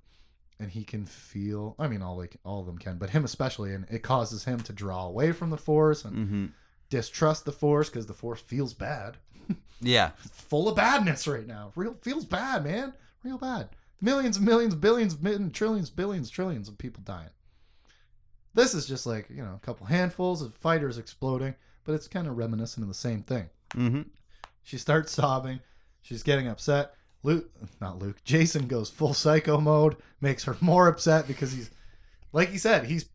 [0.59, 1.75] and he can feel.
[1.77, 4.59] I mean, all like all of them can, but him especially, and it causes him
[4.61, 6.45] to draw away from the Force and Mm-hmm.
[6.89, 9.17] distrust the Force because the Force feels bad.
[9.79, 10.11] Yeah.
[10.17, 11.71] full of badness right now.
[11.75, 12.93] Real feels bad, man.
[13.23, 13.69] Real bad.
[13.99, 17.29] Millions and millions, billions, millions, trillions, billions, trillions of people dying.
[18.53, 22.27] This is just like, you know, a couple handfuls of fighters exploding, but it's kind
[22.27, 23.49] of reminiscent of the same thing.
[23.75, 24.03] Mm-hmm.
[24.63, 25.59] She starts sobbing.
[26.01, 26.93] She's getting upset.
[27.23, 27.49] Luke,
[27.81, 31.71] not Luke, Jacen goes full psycho mode, makes her more upset because he's,
[32.31, 33.09] like he said, he's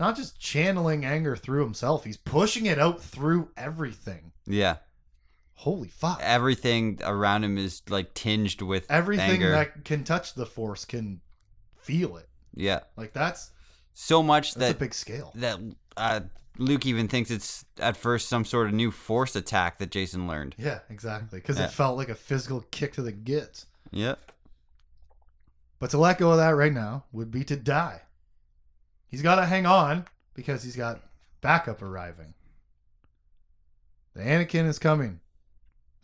[0.00, 4.32] not just channeling anger through himself, he's pushing it out through everything.
[4.46, 4.76] Yeah.
[5.56, 6.20] Holy fuck.
[6.22, 9.50] Everything around him is like tinged with everything anger.
[9.50, 11.20] that can touch the force can
[11.76, 12.80] feel it yeah.
[12.96, 13.50] like that's
[13.94, 15.32] So much That's that a big scale.
[15.36, 15.58] that
[15.96, 16.20] uh,
[16.58, 20.54] Luke even thinks it's at first some sort of new force attack that Jacen learned.
[20.58, 21.38] Yeah, exactly.
[21.38, 21.64] Because Yeah.
[21.66, 23.66] it felt like a physical kick to the gits.
[23.92, 24.18] Yep.
[25.78, 28.02] But to let go of that right now would be to die.
[29.08, 31.00] He's got to hang on because he's got
[31.40, 32.34] backup arriving.
[34.14, 35.20] The Anakin is coming.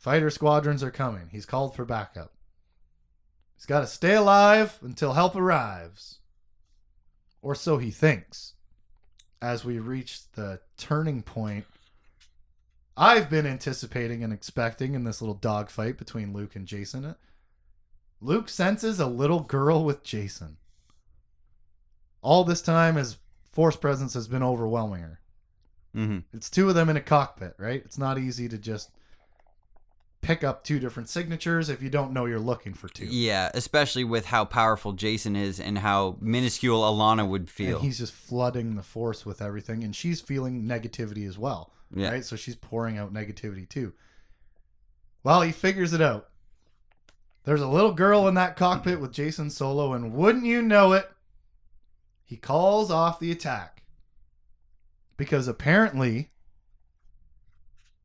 [0.03, 1.29] Fighter squadrons are coming.
[1.31, 2.33] He's called for backup.
[3.55, 6.19] He's got to stay alive until help arrives.
[7.41, 8.55] Or so he thinks.
[9.41, 11.67] As we reach the turning point
[12.97, 17.15] I've been anticipating and expecting in this little dogfight between Luke and Jacen.
[18.21, 20.57] Luke senses a little girl with Jacen.
[22.23, 25.21] All this time, his force presence has been overwhelming her.
[25.95, 27.83] hmm It's two of them in a cockpit, right?
[27.85, 28.91] It's not easy to just
[30.23, 33.05] pick up two different signatures if you don't know you're looking for two.
[33.05, 37.77] Yeah, especially with how powerful Jacen is and how minuscule Allana would feel.
[37.77, 41.73] And he's just flooding the force with everything, and she's feeling negativity as well.
[41.95, 42.11] Yeah.
[42.11, 42.25] Right?
[42.25, 43.93] So she's pouring out negativity too.
[45.25, 46.29] Well, he figures it out.
[47.45, 51.11] There's a little girl in that cockpit with Jacen Solo, and wouldn't you know it,
[52.25, 53.83] he calls off the attack.
[55.17, 56.31] Because apparently,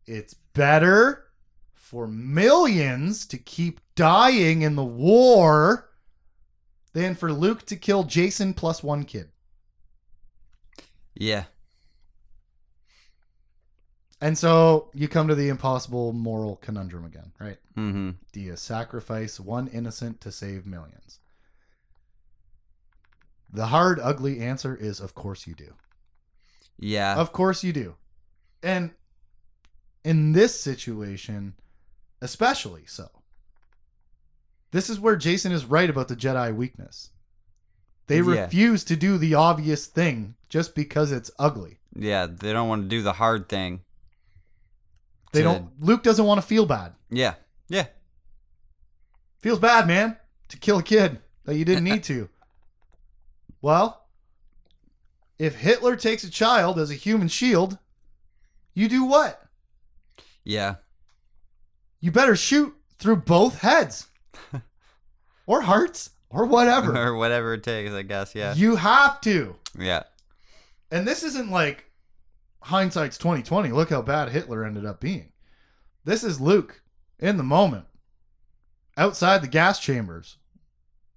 [0.05, 1.26] it's better
[1.87, 5.89] for millions to keep dying in the war
[6.91, 9.29] than for Luke to kill Jacen plus one kid.
[11.15, 11.45] Yeah.
[14.19, 17.57] And so you come to the impossible moral conundrum again, right?
[17.75, 21.19] hmm Do you sacrifice one innocent to save millions?
[23.49, 25.73] The hard, ugly answer is of course you do.
[26.77, 27.15] Yeah.
[27.15, 27.95] Of course you do.
[28.61, 28.91] And
[30.03, 31.53] in this situation,
[32.21, 33.09] especially so.
[34.71, 37.11] This is where Jacen is right about the Jedi weakness.
[38.07, 38.43] They Yeah.
[38.43, 41.79] refuse to do the obvious thing just because it's ugly.
[41.95, 42.25] yeah.
[42.27, 43.81] They don't want to do the hard thing.
[45.33, 46.93] They to- don't Luke doesn't want to feel bad.
[47.09, 47.35] Yeah.
[47.69, 47.87] Yeah.
[49.39, 50.17] Feels bad, man,
[50.49, 52.29] to kill a kid that you didn't need to.
[53.61, 54.07] Well,
[55.39, 57.77] if Hitler takes a child as a human shield,
[58.73, 59.41] you do what?
[60.43, 60.75] Yeah.
[61.99, 64.07] You better shoot through both heads
[65.45, 66.95] or hearts or whatever.
[66.97, 68.35] or whatever it takes, I guess.
[68.35, 68.53] Yeah.
[68.53, 69.55] You have to.
[69.77, 70.03] Yeah.
[70.91, 71.85] And this isn't like
[72.63, 73.69] hindsight's 2020.
[73.71, 75.31] Look how bad Hitler ended up being.
[76.05, 76.81] This is Luke
[77.19, 77.85] in the moment
[78.95, 80.37] outside the gas chambers.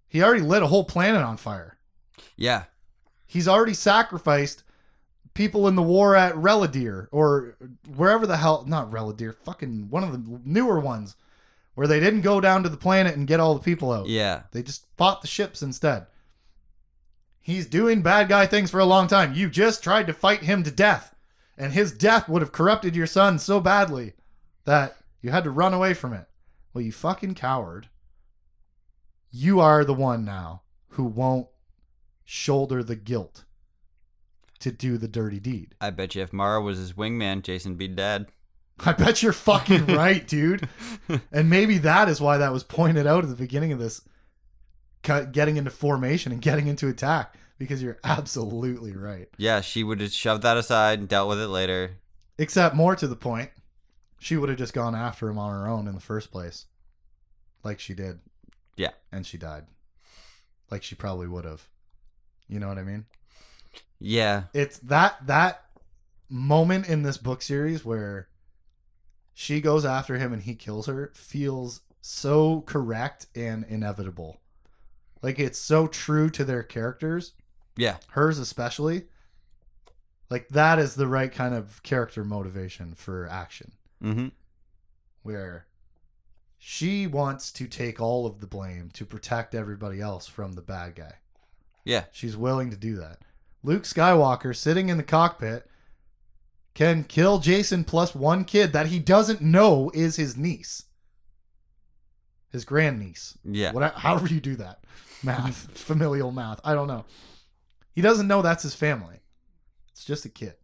[0.08, 1.78] He already lit a whole planet on fire.
[2.36, 2.64] Yeah.
[3.26, 4.64] He's already sacrificed
[5.34, 7.56] people in the war at Relidir or
[7.96, 11.16] wherever the hell not Relidir, fucking one of the newer ones
[11.74, 14.08] where they didn't go down to the planet and get all the people out.
[14.08, 14.42] Yeah.
[14.52, 16.06] They just fought the ships instead.
[17.40, 19.34] He's doing bad guy things for a long time.
[19.34, 21.14] You just tried to fight him to death,
[21.56, 24.12] and his death would have corrupted your son so badly
[24.64, 26.26] that you had to run away from it.
[26.72, 27.88] Well, you fucking coward.
[29.30, 31.48] You are the one now who won't
[32.24, 33.44] shoulder the guilt
[34.60, 35.74] to do the dirty deed.
[35.80, 38.26] I bet you if Mara was his wingman, Jacen'd be dead.
[38.84, 40.68] I bet you're fucking right, dude.
[41.32, 44.02] And maybe that is why that was pointed out at the beginning of this
[45.02, 49.28] cut- getting into formation and getting into attack because you're absolutely right.
[49.36, 51.98] Yeah, she would have shoved that aside and dealt with it later.
[52.38, 53.50] Except more to the point,
[54.18, 56.66] she would have just gone after him on her own in the first place.
[57.62, 58.20] Like she did.
[58.76, 58.92] Yeah.
[59.12, 59.64] And she died.
[60.70, 61.68] Like she probably would have.
[62.48, 63.04] You know what I mean?
[64.00, 64.44] Yeah.
[64.54, 65.64] it's that that
[66.28, 68.28] moment in this book series where
[69.34, 74.40] she goes after him and he kills her feels so correct and inevitable.
[75.22, 77.34] Like it's so true to their characters,
[77.76, 77.98] Yeah.
[78.10, 79.04] hers especially.
[80.30, 84.28] Like that is the right kind of character motivation for action hmm
[85.22, 85.66] where
[86.58, 90.94] she wants to take all of the blame to protect everybody else from the bad
[90.94, 91.14] guy.
[91.84, 92.04] Yeah.
[92.12, 93.18] She's willing to do that.
[93.62, 95.66] Luke Skywalker, sitting in the cockpit,
[96.74, 100.84] can kill Jacen plus one kid that he doesn't know is his niece,
[102.50, 103.36] his grandniece.
[103.44, 103.72] Yeah.
[103.72, 104.80] What, however you do that,
[105.22, 106.60] math, familial math.
[106.64, 107.04] I don't know.
[107.92, 109.16] He doesn't know that's his family.
[109.92, 110.54] It's just a kid.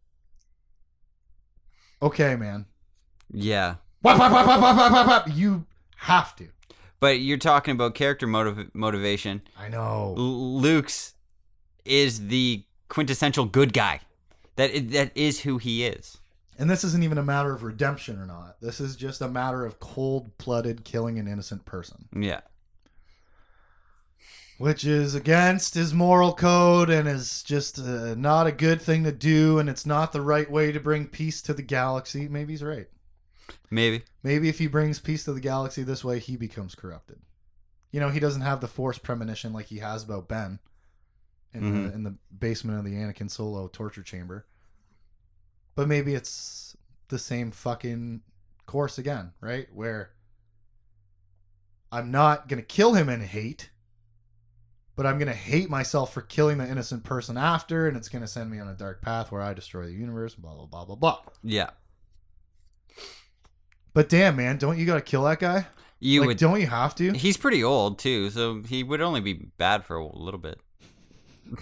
[2.00, 2.66] Okay, man.
[3.30, 3.76] Yeah.
[4.02, 5.28] Whap, whap, whap.
[5.34, 5.66] You
[5.96, 6.48] have to.
[7.00, 9.42] But you're talking about character motiv- motivation.
[9.58, 10.14] I know.
[10.16, 11.14] L- Luke's
[11.84, 14.00] is the quintessential good guy.
[14.56, 16.18] That that is who he is.
[16.58, 18.56] And this isn't even a matter of redemption or not.
[18.62, 22.08] This is just a matter of cold blooded killing an innocent person.
[22.16, 22.40] Yeah.
[24.58, 29.12] which is against his moral code and is just uh, not a good thing to
[29.12, 32.26] do, and it's not the right way to bring peace to the galaxy.
[32.26, 32.86] Maybe he's right.
[33.70, 34.04] Maybe.
[34.22, 37.18] Maybe if he brings peace to the galaxy this way, he becomes corrupted.
[37.92, 40.58] You know, he doesn't have the force premonition like he has about Ben
[41.56, 41.88] in Mhm.
[41.88, 44.46] the in the basement of the Anakin Solo torture chamber.
[45.74, 46.76] But maybe it's
[47.08, 48.22] the same fucking
[48.66, 49.68] course again, right?
[49.72, 50.10] Where
[51.92, 53.70] I'm not gonna kill him in hate,
[54.96, 58.50] but I'm gonna hate myself for killing the innocent person after, and it's gonna send
[58.50, 60.34] me on a dark path where I destroy the universe.
[60.34, 61.20] Blah blah blah blah blah.
[61.42, 61.70] Yeah.
[63.94, 65.66] But damn, man, don't you gotta kill that guy?
[65.98, 66.38] You like, would.
[66.38, 67.12] don't you have to?
[67.12, 70.60] He's pretty old too, so he would only be bad for a little bit.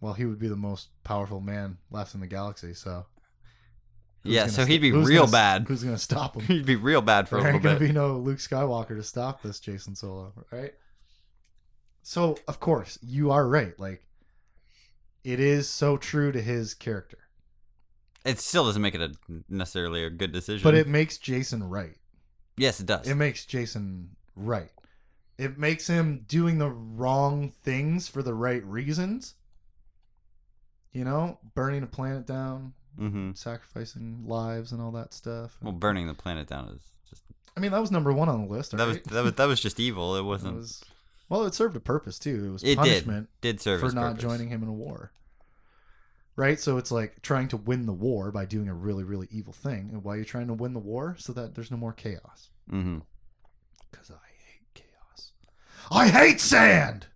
[0.00, 2.74] Well, he would be the most powerful man left in the galaxy.
[2.74, 3.06] So
[4.22, 5.64] who's yeah, so st- he'd be real gonna- bad.
[5.66, 6.42] Who's gonna stop him?
[6.46, 9.02] He'd be real bad for a there little ain't gonna be no Luke Skywalker to
[9.02, 10.74] stop this Jacen Solo, right?
[12.02, 13.78] So of course you are right.
[13.80, 14.02] Like
[15.22, 17.16] it is so true to his character,
[18.26, 19.12] It still doesn't make it a
[19.48, 20.62] necessarily a good decision.
[20.64, 21.96] but it makes Jacen right.
[22.58, 23.08] yes, it does.
[23.08, 24.68] It makes Jacen right.
[25.36, 29.34] It makes him doing the wrong things for the right reasons.
[30.92, 35.56] You know, burning a planet down, hmm sacrificing lives and all that stuff.
[35.60, 37.22] Well, burning the planet down is just
[37.56, 38.76] I mean, that was number one on the list.
[38.76, 40.14] that was that was that was just evil.
[40.16, 40.56] It It wasn't.
[40.56, 40.84] was-
[41.30, 42.44] well, it served a purpose too.
[42.46, 44.22] It was It punishment did serve for not purpose.
[44.22, 45.10] joining him in a war.
[46.36, 46.60] Right?
[46.60, 49.88] So it's like trying to win the war by doing a really, really evil thing.
[49.92, 51.16] And why are you trying to win the war?
[51.18, 52.50] So that there's no more chaos.
[52.68, 54.33] Because I hate chaos.
[55.94, 57.06] I hate sand!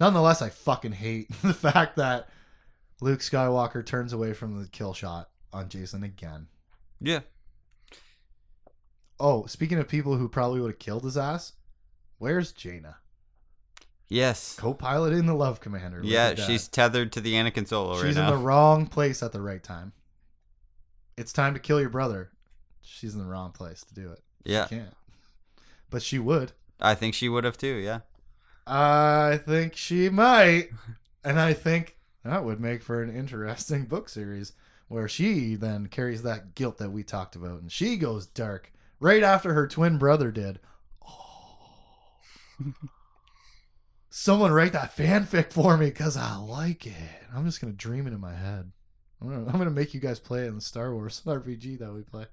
[0.00, 2.28] Nonetheless, I fucking hate the fact that
[3.00, 6.48] Luke Skywalker turns away from the kill shot on Jacen again.
[7.00, 7.20] Yeah.
[9.20, 11.52] Oh, speaking of people who probably would have killed his ass,
[12.18, 12.96] where's Jaina?
[14.08, 14.56] Yes.
[14.58, 16.02] Co-pilot in the Love Commander.
[16.02, 16.46] Look Yeah, at that.
[16.46, 18.30] she's tethered to the Anakin Solo right she's in now.
[18.30, 19.92] the wrong place at the right time.
[21.16, 22.30] It's time to kill your brother.
[22.82, 24.20] She's in the wrong place to do it.
[24.44, 24.94] yeah, She can't.
[25.92, 26.52] But she would.
[26.80, 27.76] I think she would have too.
[27.76, 28.00] Yeah.
[28.66, 30.70] I think she might.
[31.24, 34.54] And I think that would make for an interesting book series
[34.88, 39.22] where she then carries that guilt that we talked about and she goes dark right
[39.22, 40.58] after her twin brother did.
[41.06, 41.68] Oh.
[44.10, 47.22] Someone write that fanfic for me because I like it.
[47.32, 48.72] I'm just going to dream it in my head.
[49.22, 51.92] I'm gonna, I'm gonna make you guys play it in the Star Wars RPG that
[51.92, 52.26] we play.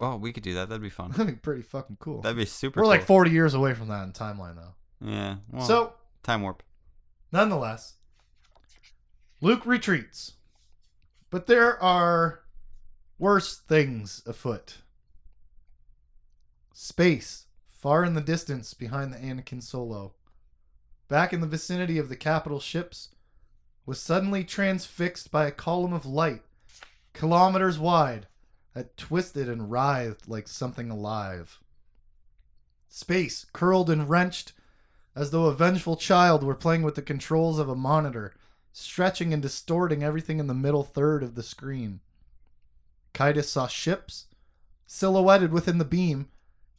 [0.00, 0.68] Oh, we could do that.
[0.68, 1.10] That'd be fun.
[1.16, 2.20] That'd be pretty fucking cool.
[2.20, 2.80] That'd be super.
[2.80, 4.74] We're like 40 years away from that in timeline, though.
[5.06, 5.36] Yeah.
[5.50, 5.92] Well, so,
[6.22, 6.62] time warp.
[7.32, 7.94] Nonetheless,
[9.40, 10.32] Luke retreats.
[11.30, 12.44] But there are
[13.18, 14.78] worse things afoot.
[16.72, 20.14] Space, far in the distance behind the Anakin Solo,
[21.08, 23.10] back in the vicinity of the capital ships,
[23.84, 26.42] was suddenly transfixed by a column of light,
[27.12, 28.28] kilometers wide,
[28.74, 31.60] that twisted and writhed like something alive.
[32.88, 34.52] Space curled and wrenched
[35.16, 38.34] as though a vengeful child were playing with the controls of a monitor,
[38.72, 42.00] stretching and distorting everything in the middle third of the screen.
[43.12, 44.26] Caedus saw ships,
[44.86, 46.28] silhouetted within the beam,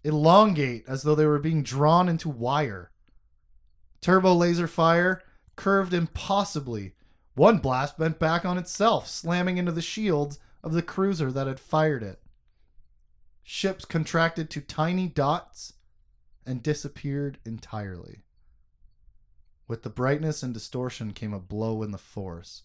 [0.03, 2.91] elongate as though they were being drawn into wire.
[4.01, 5.23] Turbo laser fire
[5.55, 6.93] curved impossibly.
[7.35, 11.59] One blast bent back on itself, slamming into the shields of the cruiser that had
[11.59, 12.19] fired it.
[13.43, 15.73] Ships contracted to tiny dots
[16.43, 18.23] and disappeared entirely.
[19.67, 22.63] With the brightness and distortion came a blow in the force.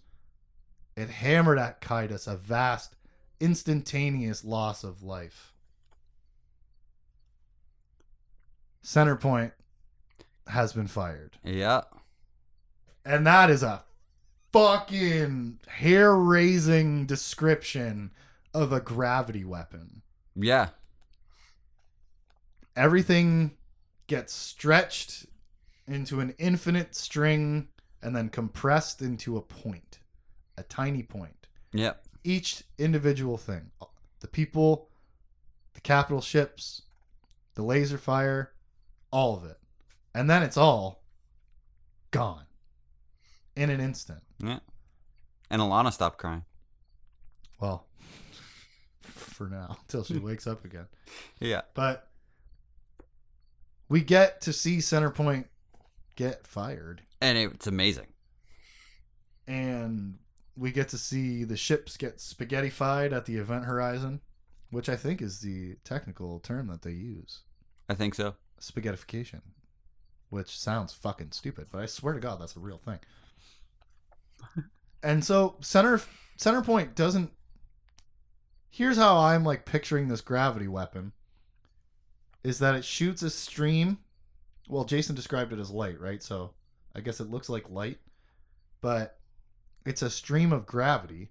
[0.96, 2.96] It hammered at Caedus a vast,
[3.38, 5.52] instantaneous loss of life.
[8.80, 9.52] Center point
[10.46, 11.36] has been fired.
[11.44, 11.82] Yeah.
[13.04, 13.84] And that is a
[14.52, 18.10] fucking hair raising description
[18.52, 20.02] of a gravity weapon.
[20.34, 20.68] Yeah.
[22.76, 23.52] everything
[24.06, 25.26] gets stretched
[25.86, 27.68] into an infinite string
[28.02, 29.98] and then compressed into a point,
[30.56, 31.46] a tiny point.
[31.72, 32.04] Yep.
[32.24, 33.70] Each individual thing
[34.20, 34.88] the people,
[35.74, 36.82] the capital ships,
[37.54, 38.52] the laser fire,
[39.10, 39.58] all of it.
[40.14, 41.02] And then it's all
[42.10, 42.44] gone
[43.56, 44.20] in an instant.
[44.42, 44.60] Yeah.
[45.50, 46.44] And Allana stopped crying.
[47.60, 47.86] Well,
[49.02, 50.86] for now, until she wakes up again.
[51.40, 51.62] Yeah.
[51.74, 52.08] But
[53.88, 55.46] we get to see Centerpoint
[56.16, 58.06] get fired, And it's amazing.
[59.46, 60.18] and
[60.56, 64.20] we get to see the ships get spaghettified at the event horizon.
[64.70, 67.40] which I think is the technical term that they use.
[67.88, 68.34] I think so.
[68.60, 69.40] Spaghettification,
[70.28, 73.00] which sounds fucking stupid, but I swear to God, that's a real thing.
[75.02, 76.00] And so center
[76.36, 77.30] center point doesn't.
[78.68, 81.12] Here's how I'm like picturing this gravity weapon.
[82.44, 83.98] Is that it shoots a stream?
[84.68, 86.22] Well, Jacen described it as light, right?
[86.22, 86.52] So
[86.94, 87.98] I guess it looks like light,
[88.80, 89.18] but
[89.84, 91.30] it's a stream of gravity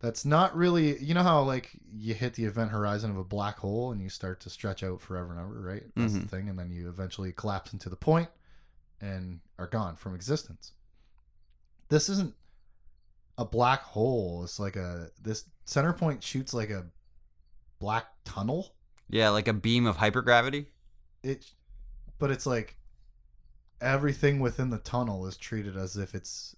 [0.00, 3.58] that's not really you know how like you hit the event horizon of a black
[3.58, 6.22] hole and you start to stretch out forever and ever right that's Mhm.
[6.22, 8.28] the thing and then you eventually collapse into the point
[9.00, 10.72] and are gone from existence
[11.88, 12.34] this isn't
[13.36, 16.86] a black hole it's like a this center point shoots like a
[17.78, 18.74] black tunnel
[19.08, 20.66] Yeah, like a beam of hypergravity.
[21.22, 21.52] it
[22.18, 22.76] but it's like
[23.80, 26.56] everything within the tunnel is treated as if it's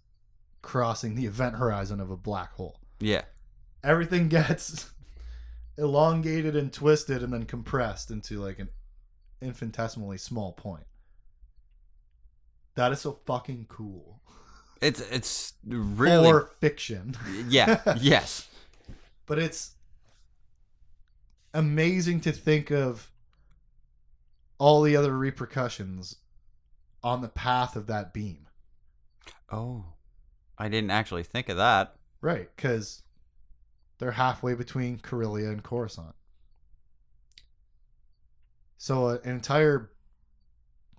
[0.62, 3.22] crossing the event horizon of a black hole Yeah.
[3.84, 4.90] everything gets
[5.76, 8.68] elongated and twisted and then compressed into like an
[9.42, 10.84] infinitesimally small point.
[12.74, 14.20] That is so fucking cool.
[14.80, 17.14] It's it's really or fiction.
[17.48, 18.48] yeah yes
[19.26, 19.72] But it's
[21.52, 23.10] amazing to think of
[24.58, 26.16] all the other repercussions
[27.02, 28.46] on the path of that beam.
[29.50, 29.84] oh
[30.58, 33.02] I didn't actually think of that Right, because
[33.98, 36.14] they're halfway between Corellia and Coruscant.
[38.76, 39.90] So uh, an entire,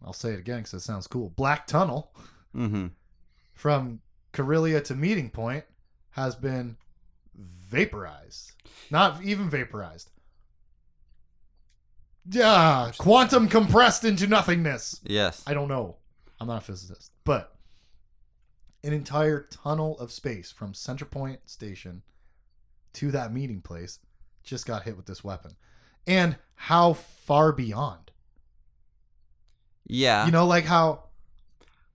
[0.04, 2.16] I'll say it again because it sounds cool, black tunnel
[2.56, 2.88] mm-hmm
[3.54, 4.02] from
[4.34, 5.66] Corellia to Meeting Point
[6.12, 6.78] has been
[7.36, 8.54] vaporized.
[8.90, 10.10] Not even vaporized.
[12.30, 15.00] Yeah, quantum compressed into nothingness.
[15.04, 15.98] yes I don't know.
[16.40, 17.56] I'm not a physicist, but
[18.84, 22.04] an entire tunnel of space from Center Point Station
[22.94, 24.00] to that meeting place
[24.44, 25.52] just got hit with this weapon.
[26.08, 28.12] And how far beyond?
[29.88, 31.06] yeah You know, like how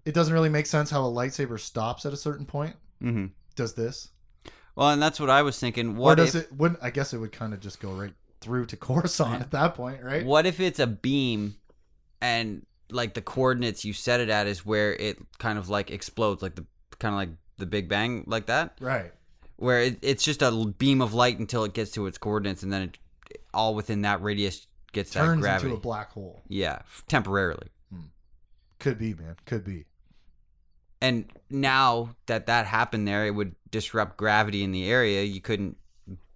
[0.07, 2.77] it doesn't really make sense how a lightsaber stops at a certain point.
[3.03, 3.27] mm-hmm.
[3.57, 4.09] Does this?
[4.75, 7.13] well and that's what I was thinking or what does if it wouldn't I guess
[7.15, 10.25] it would kind of just go right through to Coruscant at that point, right?
[10.25, 11.57] what if it's a beam
[12.21, 16.41] and like the coordinates you set it at is where it kind of like explodes
[16.43, 16.65] like the
[16.99, 19.13] kind of like the big bang like that Right.
[19.57, 22.71] where it, it's just a beam of light until it gets to its coordinates and
[22.73, 22.99] then it
[23.55, 26.43] all within that radius gets that Turns gravity into a black hole.
[26.49, 27.69] yeah temporarily
[28.79, 29.37] Could be, man.
[29.47, 29.87] Could be.
[31.03, 35.77] And now that that happened there it would disrupt gravity in the area you couldn't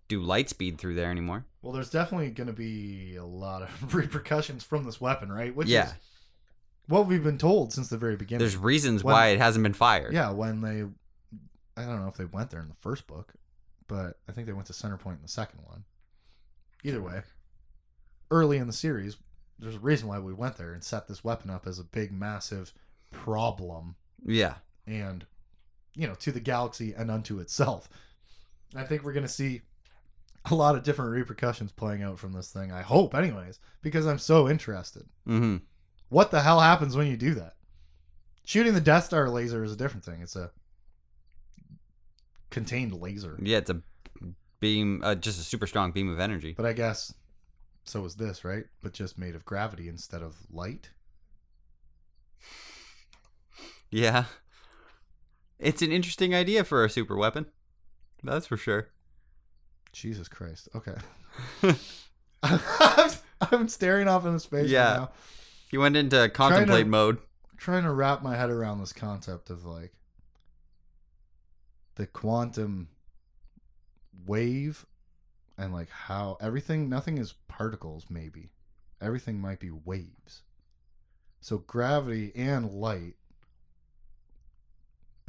[0.08, 3.94] do light speed through there anymore Well, there's definitely going to be a lot of
[3.94, 5.54] repercussions from this weapon, right?
[5.54, 5.86] Which Yeah.
[5.88, 5.94] is
[6.88, 8.40] what we've been told since the very beginning.
[8.40, 10.82] there's reasons When- why it hasn't been fired yeah, when they,
[11.80, 13.34] I don't know if they went there in the first book,
[13.86, 15.84] but I think they went to Center Point in the second one.
[16.82, 17.22] Either way,
[18.32, 19.16] early in the series,
[19.60, 22.10] there's a reason why we went there and set this weapon up as a big,
[22.10, 22.72] massive
[23.12, 23.94] problem,
[24.26, 24.54] yeah
[24.86, 25.26] and
[25.94, 27.88] you know, to the galaxy and unto itself.
[28.76, 29.62] I think we're going to see
[30.50, 32.70] a lot of different repercussions playing out from this thing.
[32.72, 35.04] I hope, anyways, because I'm so interested.
[35.28, 35.56] mm-hmm
[36.08, 37.54] What the hell happens when you do that?
[38.44, 40.22] Shooting the Death Star laser is a different thing.
[40.22, 40.50] It's a
[42.50, 43.38] contained laser.
[43.40, 43.80] yeah it's a
[44.58, 47.14] beam uh, just a super strong beam of energy But I guess
[47.84, 48.64] so is this, right?
[48.82, 50.90] But just made of gravity instead of light.
[53.90, 54.24] Yeah.
[55.58, 57.46] It's an interesting idea for a super weapon.
[58.22, 58.88] That's for sure.
[59.92, 60.68] Jesus Christ.
[60.74, 60.94] Okay.
[63.52, 64.90] I'm, staring off into space Yeah.
[64.90, 65.10] right now,
[65.70, 67.18] He went into contemplate mode.
[67.56, 69.92] trying to wrap my head around this concept of like
[71.96, 72.88] the quantum
[74.26, 74.86] wave
[75.58, 78.50] and like how everything nothing is particles maybe
[79.00, 80.42] everything might be waves
[81.40, 83.14] so gravity and light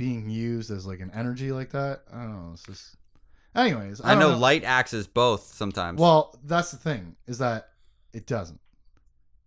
[0.02, 2.96] being used as like an energy like that i don't know it's just
[3.56, 6.00] anyways i, I, don't know, light acts as both sometimes.
[6.00, 7.70] well that's the thing is that
[8.12, 8.60] it doesn't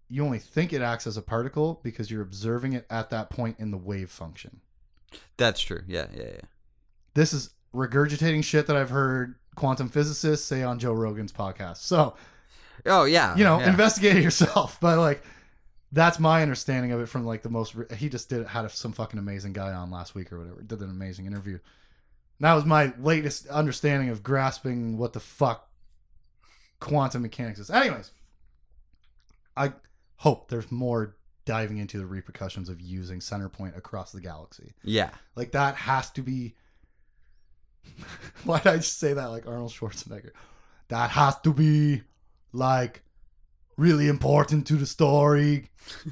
[0.09, 3.57] you only think it acts as a particle because you're observing it at that point
[3.59, 4.61] in the wave function
[5.39, 5.83] That's true.
[5.89, 6.41] Yeah, yeah, yeah.
[7.15, 12.15] this is regurgitating shit that i've heard quantum physicists say on joe rogan's podcast so
[12.87, 13.37] Oh yeah.
[13.37, 13.71] you know yeah.
[13.71, 15.21] investigate it yourself but like
[15.95, 18.93] that's my understanding of it from like the most re- he just did had some
[18.93, 21.59] fucking amazing guy on last week or whatever did an amazing interview.
[22.41, 25.71] That was my latest understanding of grasping what the fuck
[26.81, 27.71] quantum mechanics is.
[27.71, 28.11] Anyways
[29.57, 29.73] i
[30.17, 34.73] hope there's more diving into the repercussions of using center point across the galaxy.
[34.83, 35.11] Yeah.
[35.37, 36.55] like that has to be
[38.45, 40.31] why did i just say that like arnold schwarzenegger?
[40.89, 42.03] That has to be
[42.53, 43.03] like
[43.77, 45.71] really important to the story.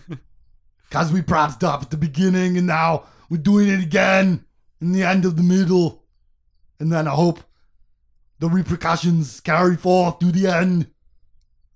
[0.91, 4.45] Cause we propped up at the beginning and now we're doing it again
[4.81, 6.05] in the end of the middle.
[6.79, 7.41] And then I hope
[8.41, 10.89] the repercussions carry forth to the end.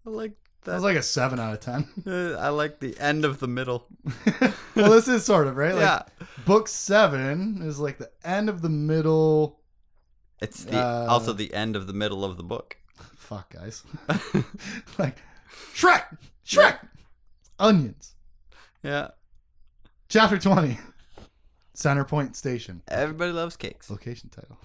[0.07, 0.33] I like
[0.65, 1.89] That was like a seven out of ten.
[2.39, 3.87] I like the end of the middle.
[4.75, 5.75] well, this is sort of right.
[5.75, 6.03] Like, yeah,
[6.45, 9.61] Book seven is like the end of the middle.
[10.43, 12.77] it's the Uh, also the end of the middle of the book.
[13.17, 13.83] Fuck, guys.
[14.99, 15.17] like
[15.75, 16.79] Shrek, Shrek,
[17.59, 18.15] onions.
[18.83, 19.09] Yeah,
[20.09, 20.79] Chapter twenty.
[21.75, 22.83] Center Point Station.
[22.89, 23.91] everybody loves cakes.
[23.91, 24.57] Location title.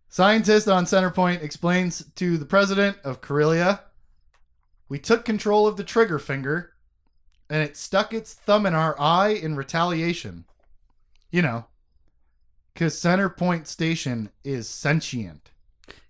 [0.09, 3.81] Scientist on Center Point explains to the president of Corellia,
[4.89, 6.73] "We took control of the trigger finger,
[7.49, 10.45] and it stuck its thumb in our eye in retaliation.
[11.29, 11.65] You know,
[12.73, 15.51] because Center Point Station is sentient.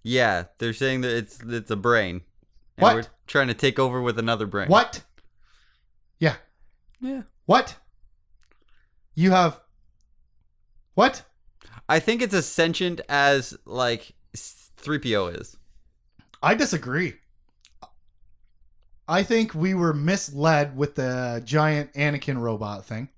[0.03, 2.21] Yeah, they're saying that it's it's a brain.
[2.77, 2.95] And What?
[2.95, 4.67] We're trying to take over with another brain.
[4.67, 5.03] What?
[6.19, 6.35] Yeah.
[6.99, 7.23] Yeah.
[7.45, 7.75] What?
[9.15, 9.59] You have
[10.93, 11.23] what?
[11.89, 15.57] I think it's as sentient as like 3PO is.
[16.41, 17.15] I disagree.
[19.07, 23.09] I think we were misled with the giant Anakin robot thing.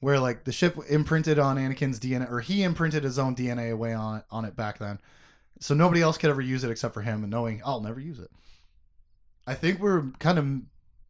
[0.00, 3.94] Where like the ship imprinted on Anakin's DNA or he imprinted his own DNA away
[3.94, 4.98] on on it back then.
[5.60, 8.18] So nobody else could ever use it except for him and knowing I'll never use
[8.18, 8.30] it.
[9.46, 10.48] I think we're kind of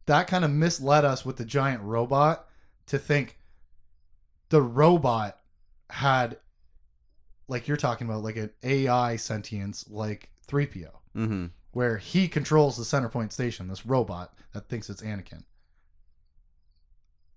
[0.07, 2.47] that kind of misled us with the giant robot
[2.87, 3.39] to think
[4.51, 5.39] the robot
[5.91, 6.39] had
[7.49, 11.47] like you're talking about like an AI sentience like 3PO Mm-hmm.
[11.71, 15.45] where he controls the center point station, this robot that thinks it's Anakin.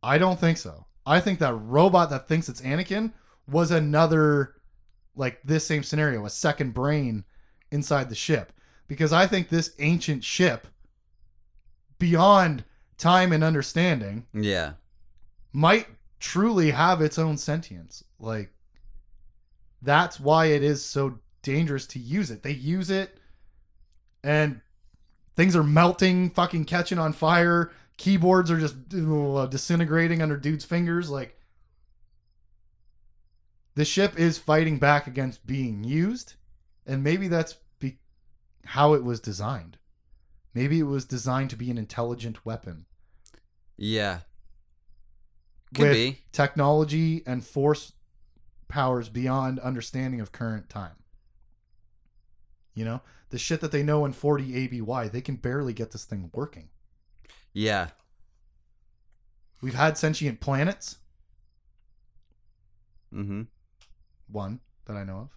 [0.01, 0.85] I don't think so.
[1.05, 3.13] I think that robot that thinks it's Anakin
[3.47, 4.55] was another,
[5.17, 7.25] like this same scenario, a second brain
[7.71, 8.53] inside the ship.
[8.87, 10.67] Because I think this ancient ship,
[11.99, 12.63] beyond
[12.97, 14.73] time and understanding, Yeah.
[15.51, 15.87] might
[16.19, 18.03] truly have its own sentience.
[18.19, 18.51] Like,
[19.81, 22.43] that's why it is so dangerous to use it.
[22.43, 23.19] They use it,
[24.23, 24.61] and
[25.35, 27.71] things are melting, fucking catching on fire.
[27.97, 31.09] Keyboards are just uh, disintegrating under dudes' fingers.
[31.09, 31.36] Like,
[33.77, 36.33] the ship is fighting back against being used,
[36.87, 37.99] and maybe that's be-
[38.65, 39.77] how it was designed.
[40.55, 42.87] Maybe it was designed to be an intelligent weapon
[43.77, 44.21] Yeah.
[45.75, 46.19] Could with be.
[46.31, 47.93] technology and force
[48.67, 50.95] powers beyond understanding of current time.
[52.73, 56.03] You know, the shit that they know in 40 ABY, they can barely get this
[56.05, 56.69] thing working.
[57.53, 57.89] Yeah.
[59.61, 60.97] We've had sentient planets,
[63.13, 63.43] Mm-hmm.
[64.29, 65.29] One that I know of.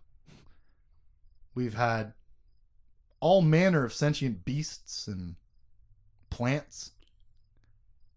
[1.55, 2.13] We've had
[3.21, 5.37] all manner of sentient beasts and
[6.31, 6.93] plants.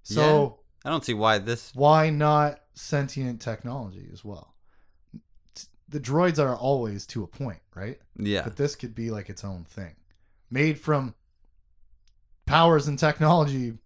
[0.03, 1.71] So I don't see why this.
[1.73, 4.53] why not sentient technology as well?
[5.89, 7.99] The droids are always to a point, right?
[8.17, 8.43] Yeah.
[8.43, 9.95] But this could be like its own thing,
[10.49, 11.13] made from
[12.45, 13.77] powers and technology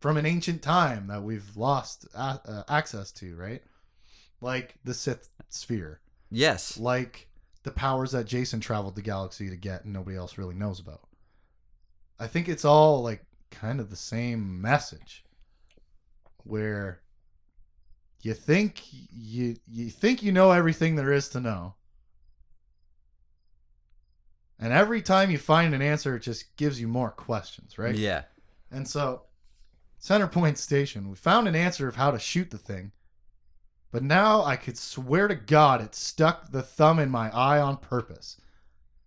[0.00, 3.62] from an ancient time that we've lost a- uh, access to, right?
[4.40, 6.78] Like the Sith sphere, Yes.
[6.78, 7.28] like
[7.62, 11.00] the powers that Jacen traveled the galaxy to get and nobody else really knows about.
[12.18, 15.24] I think it's all like kind of the same message
[16.44, 17.00] where
[18.22, 21.74] you think you you think you know everything there is to know.
[24.58, 27.94] And every time you find an answer it just gives you more questions, right?
[27.94, 28.22] Yeah.
[28.70, 29.22] And so,
[29.98, 32.92] Center Point Station, we found an answer of how to shoot the thing.
[33.96, 37.78] But now I could swear to God it stuck the thumb in my eye on
[37.78, 38.36] purpose.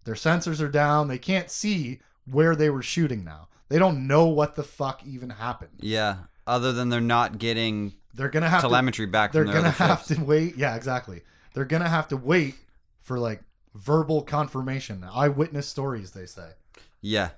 [0.04, 1.08] Their sensors are down.
[1.08, 3.50] They can't see where they were shooting now.
[3.68, 5.78] They don't know what the fuck even happened.
[5.80, 6.16] Yeah.
[6.48, 10.20] Other than they're not getting They're to have to telemetry back they're gonna have to
[10.24, 10.58] wait.
[10.58, 11.22] Yeah, exactly.
[11.54, 12.56] They're gonna have to wait
[13.00, 13.44] for like
[13.76, 16.14] verbal confirmation, eyewitness stories.
[16.14, 16.54] They say,
[17.00, 17.30] Yeah.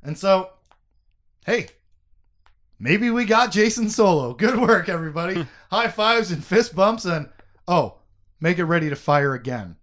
[0.00, 0.50] and so,
[1.44, 1.70] hey,
[2.78, 4.34] maybe we got Jacen Solo.
[4.34, 5.34] Good work, everybody.
[5.34, 5.42] Hmm.
[5.70, 7.28] High fives and fist bumps, and
[7.66, 7.98] oh,
[8.40, 9.76] make it ready to fire again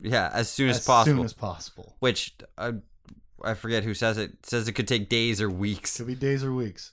[0.00, 0.30] Yeah.
[0.32, 1.12] As soon as, as possible.
[1.12, 1.96] As soon as possible.
[2.00, 2.74] Which I,
[3.44, 4.44] I forget who says it.
[4.46, 6.92] Says it could take days or weeks Could be days or weeks.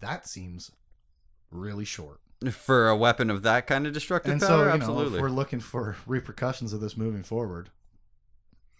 [0.00, 0.72] That seems
[1.50, 2.18] really short.
[2.50, 4.48] for a weapon of that kind of destructive And power.
[4.48, 5.18] so, know, Absolutely.
[5.18, 7.70] if we're looking for repercussions of this moving forward,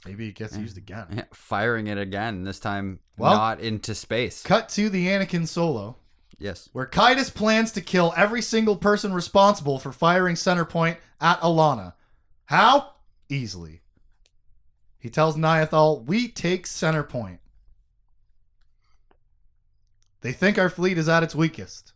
[0.06, 0.60] maybe it gets Yeah.
[0.60, 1.06] used again.
[1.12, 2.44] Yeah, firing it again.
[2.44, 4.42] This time, Well- not into space.
[4.42, 5.96] Cut to the Anakin Solo,
[6.38, 6.68] Yes.
[6.72, 11.94] where Caedus plans to kill every single person responsible for firing center point at Allana.
[12.46, 12.94] How?
[13.28, 13.80] easily.
[14.98, 17.40] He tells Niathal, We take center point.
[20.20, 21.92] They think our fleet is at its weakest.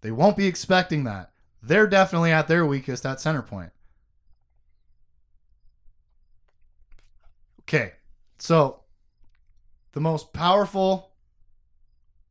[0.00, 1.32] They won't be expecting that.
[1.62, 3.42] They're definitely at their weakest at center
[7.68, 7.92] Okay,
[8.38, 8.80] so
[9.92, 11.10] the most powerful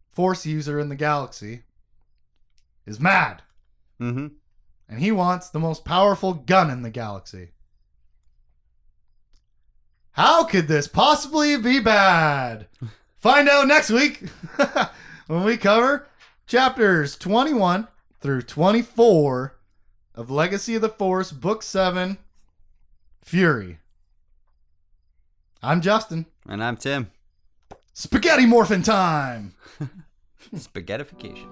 [0.09, 1.61] force user in the galaxy
[2.87, 3.43] is mad,
[4.01, 4.27] Mm-hmm.
[4.89, 7.49] and he wants the most powerful gun in the galaxy.
[10.11, 12.67] How could this possibly be bad?
[13.17, 14.29] Find out next week
[15.27, 16.07] when we cover
[16.47, 17.87] chapters 21
[18.21, 19.55] through 24
[20.15, 22.17] of Legacy of the Force, Book 7
[23.23, 23.79] Fury.
[25.61, 26.25] I'm Justin.
[26.47, 27.11] And I'm Tim.
[27.93, 29.55] Spaghetti morphin time!
[30.55, 31.47] Spaghettification.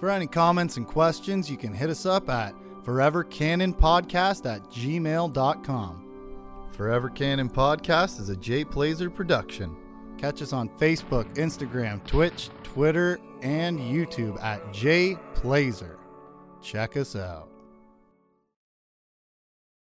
[0.00, 5.98] For any comments and questions, you can hit us up at forevercanonpodcast at gmail.com.
[6.72, 9.76] Forever Canon Podcast is a Jay Plazer production.
[10.16, 15.98] Catch us on Facebook, Instagram, Twitch, Twitter, and YouTube at Jay Plazer.
[16.62, 17.51] Check us out.